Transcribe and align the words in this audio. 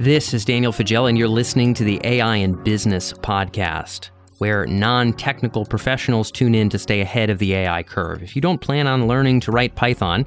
This 0.00 0.32
is 0.32 0.44
Daniel 0.44 0.72
Faggella, 0.72 1.08
and 1.08 1.18
you're 1.18 1.26
listening 1.26 1.74
to 1.74 1.82
the 1.82 2.00
AI 2.04 2.36
in 2.36 2.54
Business 2.62 3.12
podcast, 3.12 4.10
where 4.38 4.64
non 4.66 5.12
technical 5.12 5.66
professionals 5.66 6.30
tune 6.30 6.54
in 6.54 6.68
to 6.68 6.78
stay 6.78 7.00
ahead 7.00 7.30
of 7.30 7.40
the 7.40 7.52
AI 7.54 7.82
curve. 7.82 8.22
If 8.22 8.36
you 8.36 8.40
don't 8.40 8.60
plan 8.60 8.86
on 8.86 9.08
learning 9.08 9.40
to 9.40 9.50
write 9.50 9.74
Python, 9.74 10.24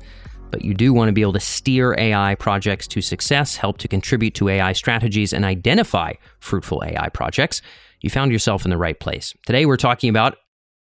but 0.50 0.66
you 0.66 0.74
do 0.74 0.92
want 0.92 1.08
to 1.08 1.14
be 1.14 1.22
able 1.22 1.32
to 1.32 1.40
steer 1.40 1.96
AI 1.98 2.36
projects 2.36 2.86
to 2.90 3.02
success, 3.02 3.56
help 3.56 3.78
to 3.78 3.88
contribute 3.88 4.34
to 4.36 4.50
AI 4.50 4.74
strategies, 4.74 5.32
and 5.32 5.46
identify 5.46 6.16
fruitful 6.42 6.84
AI 6.86 7.08
projects, 7.08 7.62
you 8.02 8.10
found 8.10 8.34
yourself 8.34 8.66
in 8.66 8.72
the 8.72 8.78
right 8.78 9.00
place. 9.00 9.34
Today, 9.46 9.66
we're 9.66 9.78
talking 9.78 10.10
about 10.10 10.36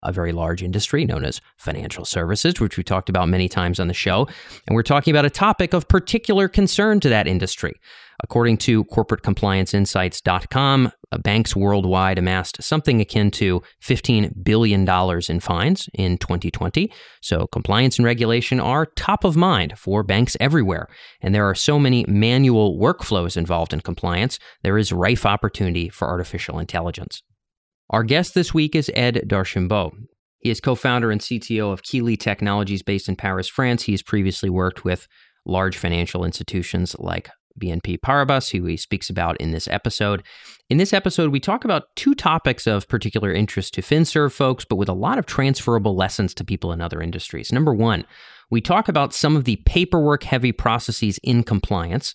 a 0.05 0.13
very 0.13 0.31
large 0.31 0.63
industry 0.63 1.05
known 1.05 1.25
as 1.25 1.41
financial 1.57 2.05
services, 2.05 2.61
which 2.61 2.77
we 2.77 2.85
talked 2.85 3.09
about 3.09 3.29
many 3.29 3.49
times 3.49 3.81
on 3.81 3.89
the 3.89 3.95
show. 3.95 4.29
And 4.69 4.77
we're 4.77 4.85
talking 4.85 5.13
about 5.13 5.25
a 5.25 5.31
topic 5.31 5.75
of 5.75 5.89
particular 5.89 6.47
concern 6.47 7.01
to 7.01 7.09
that 7.09 7.27
industry. 7.27 7.81
According 8.23 8.59
to 8.59 8.85
corporatecomplianceinsights.com, 8.85 10.93
uh, 11.13 11.19
banks 11.19 11.55
worldwide 11.55 12.19
amassed 12.19 12.63
something 12.63 13.01
akin 13.01 13.31
to 13.33 13.63
$15 13.83 14.43
billion 14.43 14.89
in 15.29 15.41
fines 15.41 15.89
in 15.95 16.19
2020. 16.19 16.91
So, 17.23 17.47
compliance 17.49 17.99
and 17.99 18.07
regulation 18.07 18.59
are 18.59 18.87
top 18.97 19.25
of 19.25 19.37
mind 19.37 19.79
for 19.79 20.03
banks 20.03 20.37
everywhere. 20.41 20.89
And 21.21 21.35
there 21.35 21.49
are 21.49 21.55
so 21.55 21.79
many 21.79 22.05
manual 22.09 22.79
workflows 22.79 23.37
involved 23.37 23.73
in 23.73 23.81
compliance, 23.81 24.39
there 24.63 24.79
is 24.79 24.93
rife 24.93 25.27
opportunity 25.27 25.89
for 25.89 26.09
artificial 26.09 26.59
intelligence. 26.59 27.23
Our 27.91 28.03
guest 28.03 28.35
this 28.35 28.53
week 28.53 28.75
is 28.75 28.91
Ed 28.95 29.23
d'Archimbaud. 29.29 29.93
He 30.41 30.51
is 30.51 30.61
co 30.61 30.75
founder 30.75 31.11
and 31.11 31.21
CTO 31.21 31.73
of 31.73 31.83
Kili 31.83 32.19
Technologies 32.19 32.83
based 32.83 33.09
in 33.09 33.17
Paris, 33.17 33.49
France. 33.49 33.85
He 33.85 33.93
has 33.93 34.03
previously 34.03 34.51
worked 34.51 34.85
with 34.85 35.07
large 35.45 35.77
financial 35.77 36.25
institutions 36.25 36.97
like 36.99 37.31
BNP 37.59 38.01
Paribas, 38.01 38.51
who 38.51 38.67
he 38.67 38.77
speaks 38.77 39.11
about 39.11 39.37
in 39.39 39.53
this 39.53 39.69
episode. 39.69 40.23
In 40.69 40.79
this 40.79 40.93
episode, 40.93 41.31
we 41.31 41.41
talk 41.41 41.65
about 41.65 41.95
two 41.97 42.15
topics 42.15 42.67
of 42.67 42.89
particular 42.89 43.33
interest 43.33 43.75
to 43.75 43.83
FinServ 43.83 44.33
folks, 44.33 44.65
but 44.65 44.77
with 44.77 44.89
a 44.89 44.95
lot 44.95 45.19
of 45.19 45.27
transferable 45.27 45.97
lessons 45.97 46.35
to 46.35 46.45
people 46.45 46.73
in 46.73 46.81
other 46.81 47.01
industries. 47.01 47.53
Number 47.53 47.75
one, 47.75 48.05
we 48.51 48.61
talk 48.61 48.89
about 48.89 49.15
some 49.15 49.37
of 49.37 49.45
the 49.45 49.57
paperwork 49.67 50.23
heavy 50.23 50.53
processes 50.53 51.19
in 51.23 51.43
compliance 51.43 52.15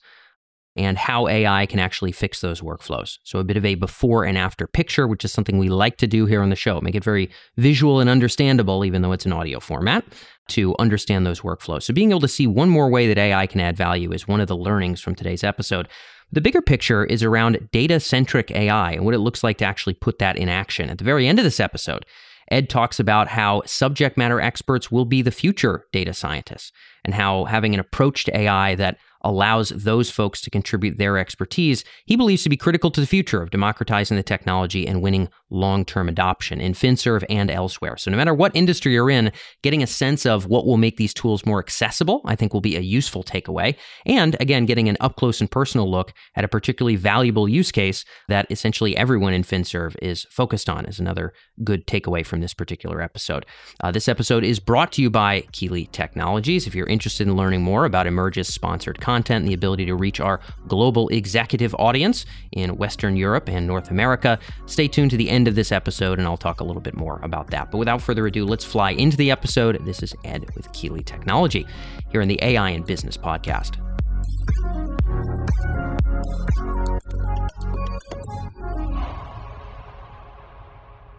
and 0.76 0.98
how 0.98 1.28
AI 1.28 1.66
can 1.66 1.80
actually 1.80 2.12
fix 2.12 2.40
those 2.40 2.62
workflows. 2.62 3.18
So, 3.24 3.40
a 3.40 3.44
bit 3.44 3.58
of 3.58 3.66
a 3.66 3.76
before 3.76 4.24
and 4.24 4.38
after 4.38 4.68
picture, 4.68 5.08
which 5.08 5.26
is 5.26 5.32
something 5.32 5.58
we 5.58 5.70
like 5.70 5.98
to 5.98 6.08
do 6.08 6.26
here 6.26 6.42
on 6.42 6.50
the 6.50 6.56
show, 6.56 6.80
make 6.82 6.96
it 6.96 7.04
very 7.04 7.30
visual 7.58 8.00
and 8.00 8.10
understandable, 8.10 8.86
even 8.86 9.02
though 9.02 9.12
it's 9.12 9.26
an 9.26 9.34
audio 9.34 9.60
format, 9.60 10.06
to 10.50 10.76
understand 10.80 11.26
those 11.26 11.42
workflows. 11.42 11.84
So, 11.84 11.94
being 11.94 12.12
able 12.12 12.22
to 12.22 12.28
see 12.28 12.48
one 12.48 12.70
more 12.70 12.90
way 12.90 13.08
that 13.08 13.18
AI 13.18 13.48
can 13.48 13.62
add 13.62 13.76
value 13.76 14.12
is 14.12 14.28
one 14.28 14.40
of 14.40 14.48
the 14.48 14.56
learnings 14.56 15.02
from 15.02 15.16
today's 15.16 15.44
episode. 15.44 15.88
The 16.32 16.42
bigger 16.42 16.62
picture 16.62 17.04
is 17.04 17.24
around 17.24 17.70
data 17.74 18.00
centric 18.00 18.52
AI 18.52 18.94
and 18.94 19.04
what 19.04 19.14
it 19.14 19.20
looks 19.20 19.44
like 19.44 19.58
to 19.58 19.66
actually 19.66 19.96
put 19.96 20.20
that 20.20 20.38
in 20.38 20.48
action. 20.48 20.90
At 20.90 20.98
the 20.98 21.04
very 21.04 21.28
end 21.28 21.40
of 21.40 21.44
this 21.44 21.60
episode, 21.60 22.06
Ed 22.50 22.70
talks 22.70 23.00
about 23.00 23.28
how 23.28 23.64
subject 23.66 24.18
matter 24.18 24.40
experts 24.40 24.90
will 24.90 25.06
be 25.06 25.22
the 25.22 25.32
future 25.32 25.86
data 25.92 26.14
scientists 26.14 26.72
and 27.04 27.14
how 27.14 27.46
having 27.46 27.74
an 27.74 27.80
approach 27.80 28.26
to 28.26 28.38
AI 28.38 28.76
that 28.76 28.98
allows 29.24 29.70
those 29.70 30.10
folks 30.10 30.42
to 30.42 30.50
contribute 30.50 30.98
their 30.98 31.18
expertise, 31.18 31.84
he 32.06 32.16
believes 32.16 32.44
to 32.44 32.50
be 32.50 32.58
critical 32.58 32.92
to 32.92 33.02
the 33.02 33.08
future 33.08 33.42
of 33.42 33.52
democratizing 33.52 34.18
the 34.18 34.24
technology 34.24 34.88
and 34.88 35.02
winning 35.02 35.30
long 35.50 35.86
term 35.86 36.10
adoption 36.10 36.60
in 36.60 36.74
FinServ 36.74 37.24
and 37.30 37.52
elsewhere. 37.52 37.98
So, 37.98 38.10
no 38.10 38.18
matter 38.18 38.34
what 38.34 38.56
industry 38.56 38.94
you're 38.94 39.10
in, 39.10 39.32
getting 39.62 39.84
a 39.84 39.88
sense 39.88 40.26
of 40.26 40.48
what 40.48 40.66
will 40.66 40.78
make 40.78 40.98
these 40.98 41.14
tools 41.14 41.46
more 41.46 41.60
accessible, 41.60 42.22
I 42.26 42.36
think 42.36 42.54
will 42.54 42.62
be 42.62 42.78
a 42.78 42.82
useful 42.82 43.24
takeaway. 43.24 43.76
And 44.06 44.36
again, 44.40 44.66
getting 44.66 44.90
an 44.90 44.98
up 45.00 45.16
close 45.16 45.42
and 45.42 45.52
personal 45.52 45.90
look 45.90 46.14
at 46.36 46.44
a 46.44 46.48
particularly 46.48 46.96
valuable 46.96 47.48
use 47.48 47.72
case 47.72 48.06
that 48.28 48.48
essentially 48.50 48.96
everyone 48.98 49.34
in 49.34 49.44
FinServ 49.44 49.96
is 50.02 50.26
focused 50.30 50.70
on 50.70 50.86
is 50.86 51.00
another 51.00 51.34
good 51.64 51.86
takeaway 51.86 52.26
from 52.26 52.42
this 52.42 52.54
particular 52.54 53.02
episode. 53.02 53.46
Uh, 53.82 53.92
this 53.92 54.08
episode 54.08 54.44
is 54.44 54.60
brought 54.60 54.92
to 54.94 55.02
you 55.02 55.10
by 55.10 55.42
Kili 55.52 55.92
Technologies. 55.92 56.66
If 56.66 56.76
you're 56.76 56.88
interested 56.88 57.28
in 57.28 57.36
learning 57.36 57.62
more 57.62 57.86
about 57.86 58.08
Emerge's 58.08 58.48
sponsored 58.48 59.00
content, 59.00 59.11
content 59.12 59.42
and 59.42 59.50
the 59.50 59.54
ability 59.54 59.86
to 59.86 59.94
reach 59.94 60.22
our 60.22 60.40
global 60.70 61.10
executive 61.10 61.76
audience 61.78 62.26
in 62.54 62.78
Western 62.78 63.18
Europe 63.18 63.50
and 63.50 63.68
North 63.68 63.92
America. 63.92 64.40
Stay 64.68 64.88
tuned 64.88 65.12
to 65.12 65.18
the 65.18 65.30
end 65.30 65.50
of 65.50 65.56
this 65.56 65.70
episode, 65.74 66.18
and 66.18 66.26
I'll 66.26 66.38
talk 66.38 66.62
a 66.62 66.64
little 66.64 66.82
bit 66.82 66.96
more 66.96 67.20
about 67.22 67.48
that. 67.52 67.72
But 67.72 67.80
without 67.80 68.02
further 68.02 68.26
ado, 68.26 68.46
let's 68.46 68.64
fly 68.64 68.92
into 68.92 69.18
the 69.18 69.30
episode. 69.30 69.86
This 69.86 70.02
is 70.02 70.16
Ed 70.24 70.46
with 70.56 70.72
Kili 70.72 71.04
Technology 71.04 71.68
here 72.10 72.22
in 72.22 72.30
the 72.30 72.40
AI 72.42 72.70
and 72.70 72.86
Business 72.86 73.18
Podcast. 73.18 73.76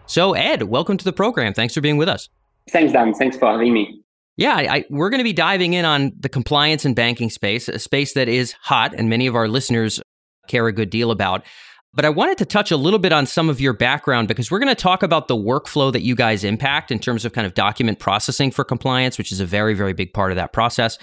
So, 0.07 0.33
Ed, 0.33 0.63
welcome 0.63 0.97
to 0.97 1.05
the 1.05 1.13
program. 1.13 1.53
Thanks 1.53 1.75
for 1.75 1.81
being 1.81 1.97
with 1.97 2.09
us. 2.09 2.29
Thanks, 2.71 2.91
Dan. 2.91 3.13
Thanks 3.13 3.37
for 3.37 3.51
having 3.51 3.71
me. 3.71 4.03
Yeah, 4.35 4.55
I, 4.55 4.85
we're 4.89 5.09
going 5.09 5.19
to 5.19 5.25
be 5.25 5.33
diving 5.33 5.73
in 5.73 5.85
on 5.85 6.11
the 6.19 6.29
compliance 6.29 6.85
and 6.85 6.95
banking 6.95 7.29
space, 7.29 7.69
a 7.69 7.77
space 7.77 8.13
that 8.13 8.27
is 8.27 8.53
hot 8.61 8.93
and 8.97 9.09
many 9.09 9.27
of 9.27 9.35
our 9.35 9.47
listeners 9.47 10.01
care 10.47 10.67
a 10.67 10.73
good 10.73 10.89
deal 10.89 11.11
about. 11.11 11.43
But 11.95 12.05
I 12.05 12.09
wanted 12.09 12.39
to 12.39 12.45
touch 12.45 12.71
a 12.71 12.77
little 12.77 12.97
bit 12.97 13.13
on 13.13 13.27
some 13.27 13.49
of 13.49 13.61
your 13.61 13.73
background 13.73 14.27
because 14.27 14.49
we're 14.49 14.59
going 14.59 14.75
to 14.75 14.81
talk 14.81 15.03
about 15.03 15.27
the 15.27 15.35
workflow 15.35 15.93
that 15.93 16.01
you 16.01 16.15
guys 16.15 16.43
impact 16.43 16.89
in 16.89 16.97
terms 16.97 17.23
of 17.23 17.33
kind 17.33 17.45
of 17.45 17.53
document 17.53 17.99
processing 17.99 18.49
for 18.49 18.63
compliance, 18.63 19.19
which 19.19 19.31
is 19.31 19.39
a 19.39 19.45
very, 19.45 19.75
very 19.75 19.93
big 19.93 20.11
part 20.11 20.31
of 20.31 20.35
that 20.37 20.53
process, 20.53 20.97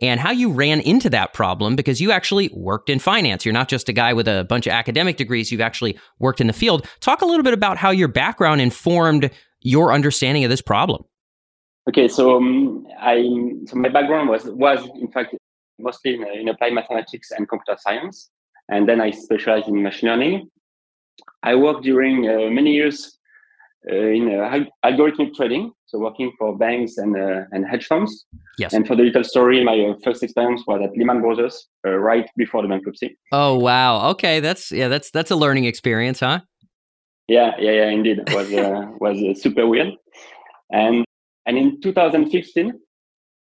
and 0.00 0.20
how 0.20 0.30
you 0.30 0.52
ran 0.52 0.80
into 0.80 1.10
that 1.10 1.32
problem 1.32 1.74
because 1.74 2.00
you 2.00 2.12
actually 2.12 2.48
worked 2.54 2.88
in 2.88 3.00
finance. 3.00 3.44
You're 3.44 3.54
not 3.54 3.68
just 3.68 3.88
a 3.88 3.92
guy 3.92 4.12
with 4.12 4.28
a 4.28 4.46
bunch 4.48 4.68
of 4.68 4.72
academic 4.72 5.16
degrees, 5.16 5.50
you've 5.50 5.60
actually 5.60 5.98
worked 6.20 6.40
in 6.40 6.46
the 6.46 6.52
field. 6.52 6.86
Talk 7.00 7.22
a 7.22 7.26
little 7.26 7.42
bit 7.42 7.54
about 7.54 7.76
how 7.76 7.90
your 7.90 8.08
background 8.08 8.60
informed 8.60 9.30
your 9.62 9.92
understanding 9.92 10.44
of 10.44 10.50
this 10.50 10.62
problem. 10.62 11.02
Okay, 11.88 12.08
so 12.08 12.36
um, 12.36 12.86
I 12.98 13.22
so 13.66 13.76
my 13.76 13.88
background 13.88 14.28
was 14.28 14.44
was 14.46 14.84
in 15.00 15.08
fact 15.12 15.34
mostly 15.78 16.14
in, 16.14 16.26
in, 16.26 16.48
applied 16.48 16.72
mathematics 16.72 17.30
and 17.30 17.48
computer 17.48 17.78
science, 17.80 18.30
and 18.68 18.88
then 18.88 19.00
I 19.00 19.12
specialized 19.12 19.68
in 19.68 19.82
machine 19.82 20.08
learning. 20.08 20.50
I 21.44 21.54
worked 21.54 21.84
during 21.84 22.28
uh, 22.28 22.50
many 22.50 22.72
years 22.72 23.18
uh, 23.88 23.94
in 23.94 24.34
uh, 24.34 24.64
algorithmic 24.84 25.34
trading, 25.34 25.70
so 25.86 26.00
working 26.00 26.32
for 26.36 26.58
banks 26.58 26.98
and 26.98 27.16
uh, 27.16 27.44
and 27.52 27.64
hedge 27.64 27.86
funds. 27.86 28.26
Yes. 28.58 28.72
And 28.72 28.84
for 28.84 28.96
the 28.96 29.04
little 29.04 29.22
story, 29.22 29.62
my 29.62 29.78
uh, 29.78 29.94
first 30.02 30.24
experience 30.24 30.64
was 30.66 30.80
at 30.82 30.96
Lehman 30.96 31.20
Brothers, 31.20 31.68
uh, 31.86 31.90
right 31.90 32.28
before 32.36 32.62
the 32.62 32.68
bankruptcy. 32.68 33.16
Oh 33.30 33.56
wow! 33.56 34.10
Okay, 34.10 34.40
that's 34.40 34.72
yeah, 34.72 34.88
that's 34.88 35.12
that's 35.12 35.30
a 35.30 35.36
learning 35.36 35.66
experience, 35.66 36.18
huh? 36.18 36.40
Yeah, 37.28 37.52
yeah, 37.60 37.70
yeah. 37.70 37.90
Indeed, 37.90 38.22
it 38.26 38.34
was 38.34 38.50
was 39.00 39.40
super 39.40 39.68
weird. 39.68 39.94
And 40.72 41.05
and 41.46 41.56
in 41.56 41.80
2015, 41.80 42.72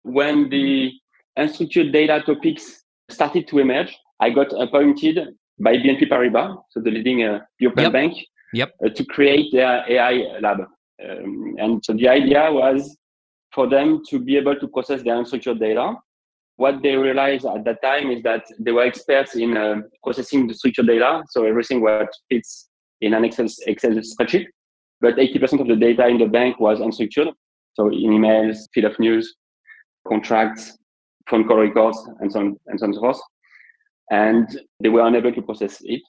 when 0.03 0.51
the 0.51 0.93
unstructured 1.39 1.93
data 1.93 2.23
topics 2.25 2.85
started 3.11 3.49
to 3.49 3.59
emerge, 3.59 3.97
I 4.21 4.31
got 4.31 4.53
appointed 4.53 5.19
by 5.59 5.77
BNP 5.77 6.09
Paribas, 6.09 6.57
so 6.71 6.81
the 6.81 6.91
leading 6.91 7.23
uh, 7.23 7.41
European 7.59 7.87
yep. 7.87 7.93
bank, 7.93 8.17
yep. 8.53 8.71
Uh, 8.85 8.91
to 8.91 9.05
create 9.05 9.53
their 9.53 9.85
AI 9.91 10.39
lab. 10.41 10.61
Um, 10.61 11.57
and 11.59 11.85
so 11.85 11.93
the 11.95 12.09
idea 12.09 12.49
was 12.51 12.97
for 13.53 13.69
them 13.69 14.03
to 14.11 14.19
be 14.19 14.37
able 14.37 14.57
to 14.57 14.69
process 14.69 15.03
their 15.03 15.17
unstructured 15.17 15.61
data. 15.61 15.95
What 16.57 16.83
they 16.83 16.97
realized 16.97 17.47
at 17.47 17.65
that 17.65 17.83
time 17.83 18.11
is 18.11 18.23
that 18.23 18.45
they 18.59 18.71
were 18.71 18.85
experts 18.85 19.35
in 19.35 19.57
uh, 19.57 19.83
processing 20.03 20.47
the 20.47 20.55
structured 20.55 20.87
data, 20.87 21.25
so 21.31 21.45
everything 21.45 21.81
what 21.81 22.09
fits 22.29 22.69
in 23.01 23.15
an 23.15 23.25
Excel, 23.25 23.47
Excel 23.67 23.91
spreadsheet. 23.93 24.47
But 25.01 25.17
80% 25.17 25.61
of 25.61 25.69
the 25.69 25.77
data 25.77 26.07
in 26.07 26.19
the 26.19 26.27
bank 26.27 26.61
was 26.61 26.79
unstructured. 26.79 27.33
So 27.75 27.89
in 27.89 28.11
emails, 28.11 28.59
feed 28.73 28.85
of 28.85 28.99
news, 28.99 29.35
contracts, 30.07 30.79
phone 31.29 31.47
call 31.47 31.59
records, 31.59 31.99
and 32.21 32.31
so 32.31 32.41
on 32.41 32.57
and 32.67 32.79
so 32.79 32.85
on 32.85 32.91
and 32.91 32.95
so 32.95 33.01
forth. 33.01 33.21
And 34.11 34.61
they 34.81 34.89
were 34.89 35.07
unable 35.07 35.33
to 35.33 35.43
process 35.43 35.79
it. 35.83 36.03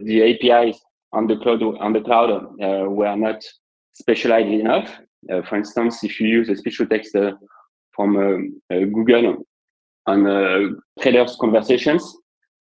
The 0.00 0.22
APIs 0.22 0.78
on 1.12 1.26
the 1.26 1.36
cloud 1.36 1.62
on 1.62 1.92
the 1.92 2.00
cloud 2.00 2.30
uh, 2.30 2.88
were 2.90 3.16
not 3.16 3.42
specialized 3.92 4.48
enough. 4.48 4.90
Uh, 5.32 5.42
for 5.42 5.56
instance, 5.56 6.04
if 6.04 6.20
you 6.20 6.28
use 6.28 6.48
a 6.48 6.56
speech 6.56 6.78
to 6.78 6.86
text 6.86 7.14
uh, 7.16 7.32
from 7.92 8.16
uh, 8.16 8.74
uh, 8.74 8.80
Google 8.80 9.44
on 10.06 10.26
uh, 10.26 10.68
traders' 11.00 11.36
conversations, 11.40 12.16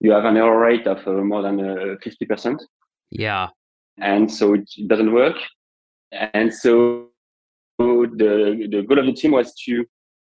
you 0.02 0.12
have 0.12 0.25
an 0.25 0.38
error 0.38 0.60
rate 0.60 0.88
of 0.88 1.06
more 1.06 1.42
than 1.42 1.58
50%. 1.58 2.60
Yeah. 3.12 3.50
And 3.98 4.31
so 4.31 4.54
it 4.54 4.69
doesn't 4.88 5.13
work. 5.13 5.36
And 6.12 6.54
so 6.54 7.09
the, 7.80 8.68
the 8.72 8.81
goal 8.84 9.00
of 9.00 9.06
the 9.06 9.14
team 9.14 9.31
was 9.31 9.54
to 9.66 9.86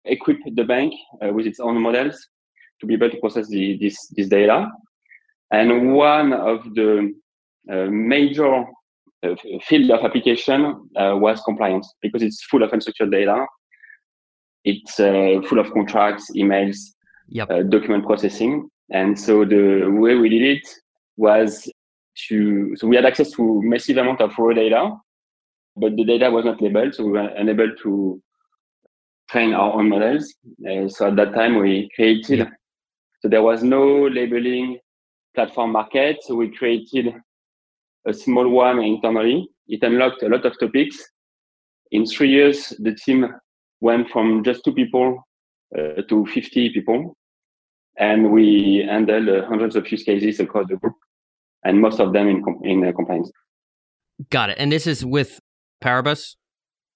equip 0.04 0.38
the 0.54 0.64
bank 0.64 0.92
uh, 1.22 1.32
with 1.32 1.46
its 1.46 1.60
own 1.60 1.80
models 1.80 2.28
to 2.80 2.86
be 2.86 2.94
able 2.94 3.10
to 3.10 3.18
process 3.18 3.48
the, 3.48 3.76
this, 3.78 4.08
this 4.16 4.28
data. 4.28 4.68
And 5.50 5.94
one 5.94 6.32
of 6.32 6.62
the 6.74 7.12
uh, 7.70 7.86
major 7.90 8.64
uh, 9.22 9.34
field 9.62 9.90
of 9.90 10.04
application 10.04 10.88
uh, 10.96 11.16
was 11.16 11.42
compliance 11.42 11.92
because 12.00 12.22
it's 12.22 12.42
full 12.44 12.62
of 12.62 12.70
unstructured 12.70 13.10
data. 13.10 13.46
It's 14.64 15.00
uh, 15.00 15.40
full 15.48 15.58
of 15.58 15.72
contracts, 15.72 16.30
emails, 16.36 16.76
yep. 17.28 17.50
Uh, 17.50 17.62
document 17.62 18.06
processing. 18.06 18.68
And 18.90 19.18
so 19.18 19.44
the 19.44 19.86
way 19.88 20.14
we 20.16 20.28
did 20.28 20.42
it 20.42 20.68
was 21.16 21.70
to, 22.28 22.76
so 22.76 22.86
we 22.86 22.96
had 22.96 23.04
access 23.04 23.30
to 23.32 23.62
massive 23.62 23.96
amount 23.96 24.20
of 24.20 24.36
raw 24.38 24.52
data, 24.52 24.96
but 25.76 25.96
the 25.96 26.04
data 26.04 26.30
was 26.30 26.44
not 26.44 26.60
labeled. 26.60 26.94
So 26.94 27.04
we 27.04 27.12
were 27.12 27.28
unable 27.28 27.74
to 27.82 28.22
train 29.30 29.54
our 29.54 29.72
own 29.74 29.88
models. 29.88 30.34
Uh, 30.68 30.88
so 30.88 31.08
at 31.08 31.16
that 31.16 31.34
time 31.34 31.58
we 31.58 31.88
created, 31.94 32.48
so 33.20 33.28
there 33.28 33.42
was 33.42 33.62
no 33.62 34.06
labeling 34.08 34.78
platform 35.34 35.72
market. 35.72 36.18
So 36.22 36.34
we 36.34 36.54
created 36.56 37.14
a 38.06 38.14
small 38.14 38.48
one 38.48 38.80
internally. 38.80 39.48
It 39.68 39.82
unlocked 39.82 40.22
a 40.22 40.28
lot 40.28 40.44
of 40.44 40.58
topics. 40.58 40.96
In 41.92 42.06
three 42.06 42.30
years, 42.30 42.72
the 42.78 42.94
team 42.94 43.26
went 43.80 44.08
from 44.10 44.44
just 44.44 44.64
two 44.64 44.72
people 44.72 45.26
uh, 45.76 46.02
to 46.08 46.26
50 46.26 46.70
people. 46.70 47.16
And 47.98 48.32
we 48.32 48.86
handled 48.88 49.28
uh, 49.28 49.46
hundreds 49.46 49.76
of 49.76 49.90
use 49.90 50.02
cases 50.02 50.40
across 50.40 50.68
the 50.68 50.76
group, 50.76 50.94
and 51.64 51.80
most 51.80 52.00
of 52.00 52.12
them 52.12 52.28
in, 52.28 52.42
in 52.62 52.86
uh, 52.86 52.92
compliance. 52.92 53.30
Got 54.30 54.50
it. 54.50 54.56
And 54.58 54.72
this 54.72 54.86
is 54.86 55.04
with 55.04 55.40
Paribas? 55.82 56.36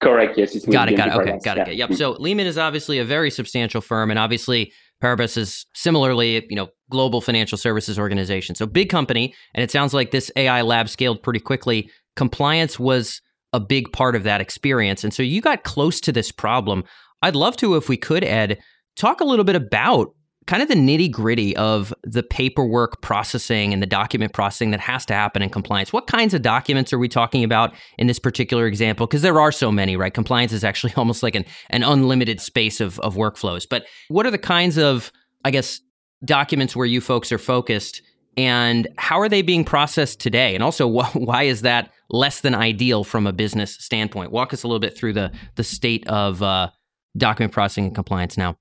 Correct. 0.03 0.37
Yes. 0.37 0.55
it's 0.55 0.67
got 0.67 0.91
it. 0.91 0.97
Got 0.97 1.09
it. 1.09 1.15
Okay. 1.15 1.39
Got 1.43 1.57
yeah. 1.57 1.69
it. 1.69 1.77
Yep. 1.77 1.95
So 1.95 2.13
Lehman 2.13 2.47
is 2.47 2.59
obviously 2.59 2.99
a 2.99 3.05
very 3.05 3.31
substantial 3.31 3.81
firm, 3.81 4.11
and 4.11 4.19
obviously 4.19 4.73
Paribas 5.03 5.37
is 5.37 5.67
similarly, 5.75 6.47
you 6.49 6.57
know, 6.57 6.69
global 6.91 7.21
financial 7.21 7.57
services 7.57 7.99
organization. 7.99 8.55
So 8.55 8.67
big 8.67 8.91
company, 8.91 9.35
and 9.55 9.63
it 9.63 9.71
sounds 9.71 9.95
like 9.95 10.11
this 10.11 10.31
AI 10.37 10.63
lab 10.63 10.89
scaled 10.89 11.23
pretty 11.23 11.41
quickly. 11.41 11.91
Compliance 12.17 12.79
was 12.79 13.21
a 13.53 13.61
big 13.61 13.93
part 13.93 14.17
of 14.17 14.25
that 14.25 14.41
experience, 14.41 15.05
and 15.05 15.15
so 15.15 15.23
you 15.23 15.41
got 15.41 15.65
close 15.65 16.01
to 16.03 16.13
this 16.13 16.31
problem. 16.31 16.85
I'd 17.23 17.37
love 17.37 17.57
to, 17.59 17.77
if 17.77 17.89
we 17.89 17.97
could, 17.97 18.25
Ed, 18.25 18.59
talk 18.97 19.21
a 19.21 19.25
little 19.25 19.45
bit 19.45 19.57
about 19.57 20.15
kind 20.47 20.63
of 20.63 20.69
the 20.69 20.75
nitty 20.75 21.11
gritty 21.11 21.57
of 21.57 21.95
the 22.03 22.23
paperwork 22.23 23.01
processing 23.01 23.73
and 23.73 23.83
the 23.83 23.87
document 23.87 24.33
processing 24.33 24.71
that 24.73 24.81
has 24.81 25.07
to 25.07 25.15
happen 25.15 25.43
in 25.43 25.49
compliance. 25.49 25.93
What 25.93 26.07
kinds 26.07 26.35
of 26.35 26.43
documents 26.43 26.93
are 26.93 26.99
we 26.99 27.09
talking 27.09 27.45
about 27.45 27.73
in 27.99 28.07
this 28.07 28.19
particular 28.19 28.67
example? 28.67 29.07
Because 29.07 29.23
there 29.23 29.41
are 29.41 29.53
so 29.53 29.73
many, 29.73 29.97
right? 29.97 30.13
Compliance 30.13 30.53
is 30.53 30.63
actually 30.63 30.93
almost 30.97 31.23
like 31.23 31.35
an, 31.35 31.45
an 31.71 31.83
unlimited 31.83 32.41
space 32.41 32.81
of, 32.81 32.99
of 33.01 33.15
workflows. 33.15 33.67
But 33.69 33.87
what 34.09 34.27
are 34.27 34.31
the 34.31 34.39
kinds 34.39 34.77
of, 34.77 35.11
I 35.45 35.51
guess, 35.51 35.81
documents 36.25 36.77
where 36.77 36.87
you 36.87 37.01
folks 37.01 37.33
are 37.33 37.39
focused 37.39 38.03
and 38.37 38.89
how 38.99 39.21
are 39.21 39.29
they 39.29 39.43
being 39.43 39.65
processed 39.65 40.21
today? 40.21 40.55
And 40.55 40.63
also, 40.63 40.91
wh- 40.91 41.17
why 41.17 41.45
is 41.45 41.63
that 41.63 41.91
less 42.11 42.41
than 42.41 42.55
ideal 42.55 43.05
from 43.05 43.27
a 43.27 43.33
business 43.33 43.77
standpoint? 43.77 44.31
Walk 44.31 44.53
us 44.53 44.63
a 44.63 44.69
little 44.69 44.81
bit 44.81 44.97
through 44.97 45.15
the, 45.15 45.33
the 45.55 45.65
state 45.65 46.07
of 46.09 46.43
uh, 46.43 46.71
document 47.17 47.53
processing 47.53 47.87
and 47.87 47.95
compliance 47.95 48.37
now. 48.37 48.57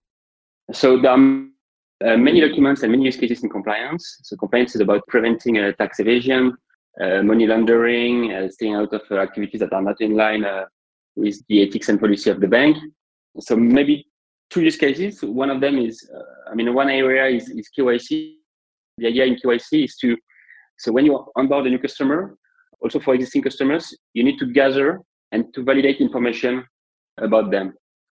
So, 0.71 1.05
um, 1.05 1.52
uh, 2.05 2.17
many 2.17 2.41
documents 2.41 2.83
and 2.83 2.91
many 2.91 3.05
use 3.05 3.17
cases 3.17 3.43
in 3.43 3.49
compliance. 3.49 4.19
So 4.23 4.35
compliance 4.35 4.75
is 4.75 4.81
about 4.81 5.07
preventing 5.07 5.57
uh, 5.57 5.71
tax 5.73 5.99
evasion, 5.99 6.55
uh, 7.01 7.23
money 7.23 7.47
laundering, 7.47 8.33
uh, 8.33 8.49
staying 8.49 8.75
out 8.75 8.93
of 8.93 9.01
uh, 9.09 9.15
activities 9.15 9.59
that 9.61 9.73
are 9.73 9.81
not 9.81 10.01
in 10.01 10.15
line 10.15 10.45
with 11.15 11.41
the 11.47 11.61
ethics 11.61 11.89
and 11.89 11.99
policy 11.99 12.29
of 12.29 12.39
the 12.41 12.47
bank. 12.47 12.77
So 13.39 13.55
maybe 13.55 14.07
two 14.49 14.61
use 14.61 14.77
cases. 14.77 15.23
One 15.23 15.49
of 15.49 15.61
them 15.61 15.77
is, 15.77 16.09
I 16.49 16.55
mean, 16.55 16.73
one 16.73 16.89
area 16.89 17.35
is, 17.35 17.49
is 17.49 17.69
KYC. 17.77 18.35
The 18.97 19.07
idea 19.07 19.25
in 19.25 19.35
KYC 19.35 19.85
is 19.85 19.95
to, 19.97 20.17
so 20.77 20.91
when 20.91 21.05
you 21.05 21.25
onboard 21.35 21.67
a 21.67 21.69
new 21.69 21.79
customer, 21.79 22.35
also 22.81 22.99
for 22.99 23.15
existing 23.15 23.43
customers, 23.43 23.95
you 24.13 24.23
need 24.23 24.37
to 24.39 24.45
gather 24.45 25.01
and 25.31 25.51
to 25.53 25.63
validate 25.63 26.01
information 26.01 26.65
about 27.17 27.49
them. 27.49 27.73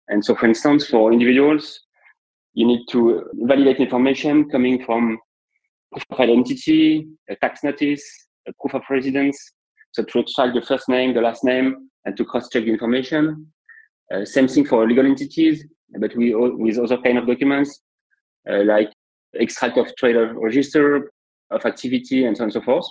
And 0.10 0.24
so, 0.24 0.36
for 0.36 0.46
instance, 0.46 0.88
for 0.88 1.12
individuals, 1.12 1.80
you 2.58 2.66
need 2.66 2.84
to 2.90 3.24
validate 3.52 3.78
information 3.78 4.50
coming 4.50 4.84
from 4.84 5.20
proof 5.92 6.04
of 6.10 6.20
identity, 6.20 7.08
a 7.30 7.36
tax 7.36 7.64
notice, 7.64 8.04
a 8.48 8.52
proof 8.60 8.74
of 8.74 8.82
residence. 8.90 9.38
So 9.92 10.04
to 10.04 10.20
extract 10.20 10.56
the 10.56 10.64
first 10.64 10.90
name, 10.90 11.14
the 11.14 11.22
last 11.22 11.44
name, 11.44 11.90
and 12.06 12.18
to 12.18 12.26
cross-check 12.26 12.64
the 12.64 12.72
information. 12.72 13.54
Uh, 14.12 14.26
same 14.26 14.48
thing 14.48 14.66
for 14.66 14.88
legal 14.88 15.06
entities, 15.06 15.66
but 16.00 16.16
we 16.16 16.34
with 16.34 16.80
other 16.80 16.98
kind 16.98 17.20
of 17.20 17.28
documents 17.28 17.80
uh, 18.50 18.64
like 18.64 18.90
extract 19.36 19.78
of 19.78 19.96
trader 19.96 20.34
register, 20.34 21.12
of 21.52 21.64
activity, 21.64 22.26
and 22.26 22.36
so 22.36 22.42
on 22.42 22.46
and 22.46 22.54
so 22.54 22.62
forth. 22.62 22.88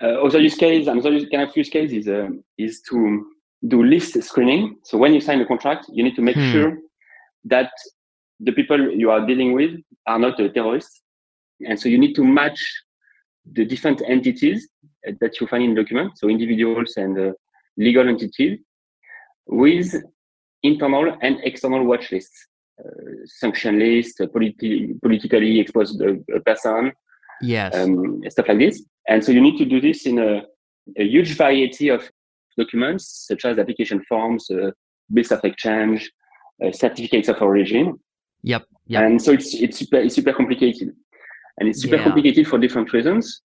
Uh, 0.00 0.24
other 0.24 0.40
use 0.40 0.54
case, 0.54 0.86
another 0.86 1.18
kind 1.32 1.42
of 1.48 1.56
use 1.56 1.68
case 1.68 1.90
is 1.90 2.06
uh, 2.06 2.28
is 2.58 2.80
to 2.90 3.26
do 3.66 3.82
list 3.82 4.22
screening. 4.22 4.76
So 4.84 4.98
when 4.98 5.14
you 5.14 5.20
sign 5.20 5.40
a 5.40 5.46
contract, 5.46 5.86
you 5.92 6.04
need 6.04 6.14
to 6.14 6.22
make 6.22 6.36
hmm. 6.36 6.52
sure 6.52 6.78
that 7.46 7.72
the 8.40 8.52
people 8.52 8.90
you 8.90 9.10
are 9.10 9.24
dealing 9.26 9.52
with 9.52 9.80
are 10.06 10.18
not 10.18 10.36
terrorists. 10.36 11.02
And 11.66 11.78
so 11.78 11.88
you 11.88 11.98
need 11.98 12.14
to 12.14 12.24
match 12.24 12.60
the 13.50 13.64
different 13.64 14.02
entities 14.06 14.68
that 15.20 15.40
you 15.40 15.46
find 15.46 15.62
in 15.64 15.74
documents, 15.74 16.20
so 16.20 16.28
individuals 16.28 16.94
and 16.96 17.18
uh, 17.18 17.32
legal 17.76 18.08
entities, 18.08 18.58
with 19.46 19.94
internal 20.62 21.16
and 21.20 21.38
external 21.44 21.84
watch 21.84 22.10
lists, 22.10 22.48
uh, 22.80 22.90
sanction 23.26 23.78
list, 23.78 24.20
uh, 24.20 24.26
politi- 24.26 25.00
politically 25.00 25.60
exposed 25.60 26.02
uh, 26.02 26.14
person, 26.46 26.92
yes, 27.42 27.74
um, 27.74 28.22
stuff 28.28 28.48
like 28.48 28.58
this. 28.58 28.82
And 29.06 29.22
so 29.22 29.30
you 29.32 29.40
need 29.40 29.58
to 29.58 29.66
do 29.66 29.80
this 29.80 30.06
in 30.06 30.18
a, 30.18 30.42
a 30.96 31.04
huge 31.04 31.36
variety 31.36 31.90
of 31.90 32.10
documents, 32.56 33.26
such 33.28 33.44
as 33.44 33.58
application 33.58 34.02
forms, 34.08 34.50
uh, 34.50 34.70
bills 35.12 35.32
of 35.32 35.44
exchange, 35.44 36.10
uh, 36.64 36.72
certificates 36.72 37.28
of 37.28 37.42
origin, 37.42 38.00
Yep. 38.44 38.66
Yep. 38.86 39.02
And 39.02 39.22
so 39.22 39.32
it's 39.32 39.54
it's 39.54 39.78
super 39.78 39.96
it's 39.96 40.14
super 40.14 40.34
complicated, 40.34 40.88
and 41.58 41.68
it's 41.68 41.80
super 41.80 41.96
yeah. 41.96 42.04
complicated 42.04 42.46
for 42.46 42.58
different 42.58 42.92
reasons, 42.92 43.42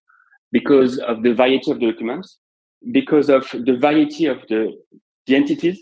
because 0.52 0.98
of 0.98 1.22
the 1.22 1.32
variety 1.32 1.70
of 1.70 1.80
the 1.80 1.90
documents, 1.90 2.38
because 2.92 3.30
of 3.30 3.48
the 3.52 3.76
variety 3.78 4.26
of 4.26 4.38
the 4.48 4.76
the 5.26 5.34
entities 5.34 5.78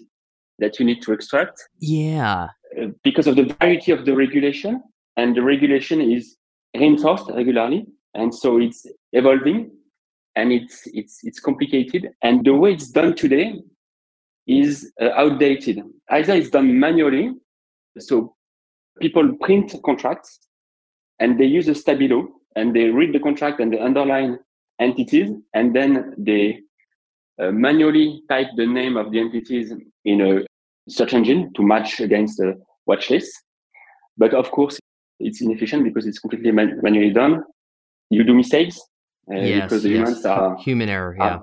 that 0.60 0.78
you 0.78 0.86
need 0.86 1.02
to 1.02 1.12
extract. 1.12 1.56
Yeah. 1.80 2.48
Uh, 2.80 2.88
because 3.02 3.26
of 3.26 3.34
the 3.34 3.54
variety 3.58 3.90
of 3.92 4.04
the 4.04 4.14
regulation, 4.14 4.82
and 5.16 5.34
the 5.36 5.42
regulation 5.42 6.00
is 6.00 6.36
reinforced 6.76 7.28
regularly, 7.34 7.86
and 8.14 8.32
so 8.32 8.60
it's 8.60 8.86
evolving, 9.12 9.70
and 10.36 10.52
it's 10.52 10.86
it's 10.86 11.24
it's 11.24 11.40
complicated, 11.40 12.10
and 12.22 12.44
the 12.44 12.54
way 12.54 12.72
it's 12.72 12.90
done 12.90 13.16
today 13.16 13.60
is 14.46 14.92
uh, 15.02 15.10
outdated. 15.16 15.82
Either 16.10 16.34
it's 16.34 16.50
done 16.50 16.78
manually, 16.78 17.32
so 17.98 18.36
people 19.00 19.34
print 19.40 19.74
contracts 19.84 20.40
and 21.18 21.38
they 21.38 21.44
use 21.44 21.68
a 21.68 21.72
stabilo 21.72 22.28
and 22.56 22.74
they 22.74 22.88
read 22.88 23.12
the 23.12 23.20
contract 23.20 23.60
and 23.60 23.72
they 23.72 23.78
underline 23.78 24.38
entities 24.80 25.30
and 25.54 25.74
then 25.74 26.14
they 26.18 26.60
uh, 27.40 27.50
manually 27.50 28.22
type 28.28 28.48
the 28.56 28.66
name 28.66 28.96
of 28.96 29.12
the 29.12 29.20
entities 29.20 29.72
in 30.04 30.20
a 30.20 30.44
search 30.88 31.14
engine 31.14 31.52
to 31.54 31.62
match 31.62 32.00
against 32.00 32.38
the 32.38 32.60
watch 32.86 33.10
list. 33.10 33.32
But 34.16 34.34
of 34.34 34.50
course, 34.50 34.78
it's 35.20 35.40
inefficient 35.40 35.84
because 35.84 36.06
it's 36.06 36.18
completely 36.18 36.50
man- 36.50 36.80
manually 36.82 37.10
done. 37.10 37.44
You 38.10 38.24
do 38.24 38.34
mistakes 38.34 38.80
uh, 39.30 39.36
yes, 39.36 39.64
because 39.64 39.82
the 39.82 39.90
yes. 39.90 39.98
humans 39.98 40.26
are 40.26 40.56
human 40.56 40.88
error. 40.88 41.14
Yeah, 41.18 41.24
are, 41.24 41.42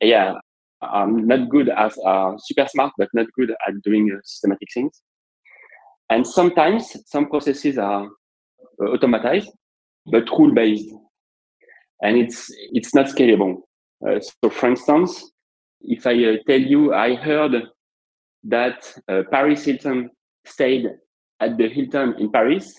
yeah, 0.00 0.34
are 0.80 1.06
not 1.06 1.48
good 1.48 1.68
as 1.68 1.96
are 2.04 2.36
super 2.38 2.66
smart, 2.68 2.92
but 2.98 3.08
not 3.12 3.26
good 3.36 3.50
at 3.50 3.82
doing 3.82 4.10
uh, 4.12 4.20
systematic 4.24 4.68
things. 4.72 5.02
And 6.10 6.26
sometimes 6.26 6.96
some 7.06 7.28
processes 7.28 7.78
are 7.78 8.06
uh, 8.06 8.84
automatized, 8.84 9.48
but 10.06 10.28
rule 10.30 10.54
based. 10.54 10.90
And 12.02 12.16
it's, 12.16 12.46
it's 12.72 12.94
not 12.94 13.06
scalable. 13.06 13.62
Uh, 14.06 14.20
so 14.20 14.50
for 14.50 14.68
instance, 14.68 15.32
if 15.80 16.06
I 16.06 16.24
uh, 16.24 16.36
tell 16.46 16.60
you 16.60 16.94
I 16.94 17.14
heard 17.14 17.62
that 18.44 18.94
uh, 19.08 19.22
Paris 19.30 19.64
Hilton 19.64 20.10
stayed 20.46 20.86
at 21.40 21.58
the 21.58 21.68
Hilton 21.68 22.14
in 22.18 22.30
Paris, 22.30 22.72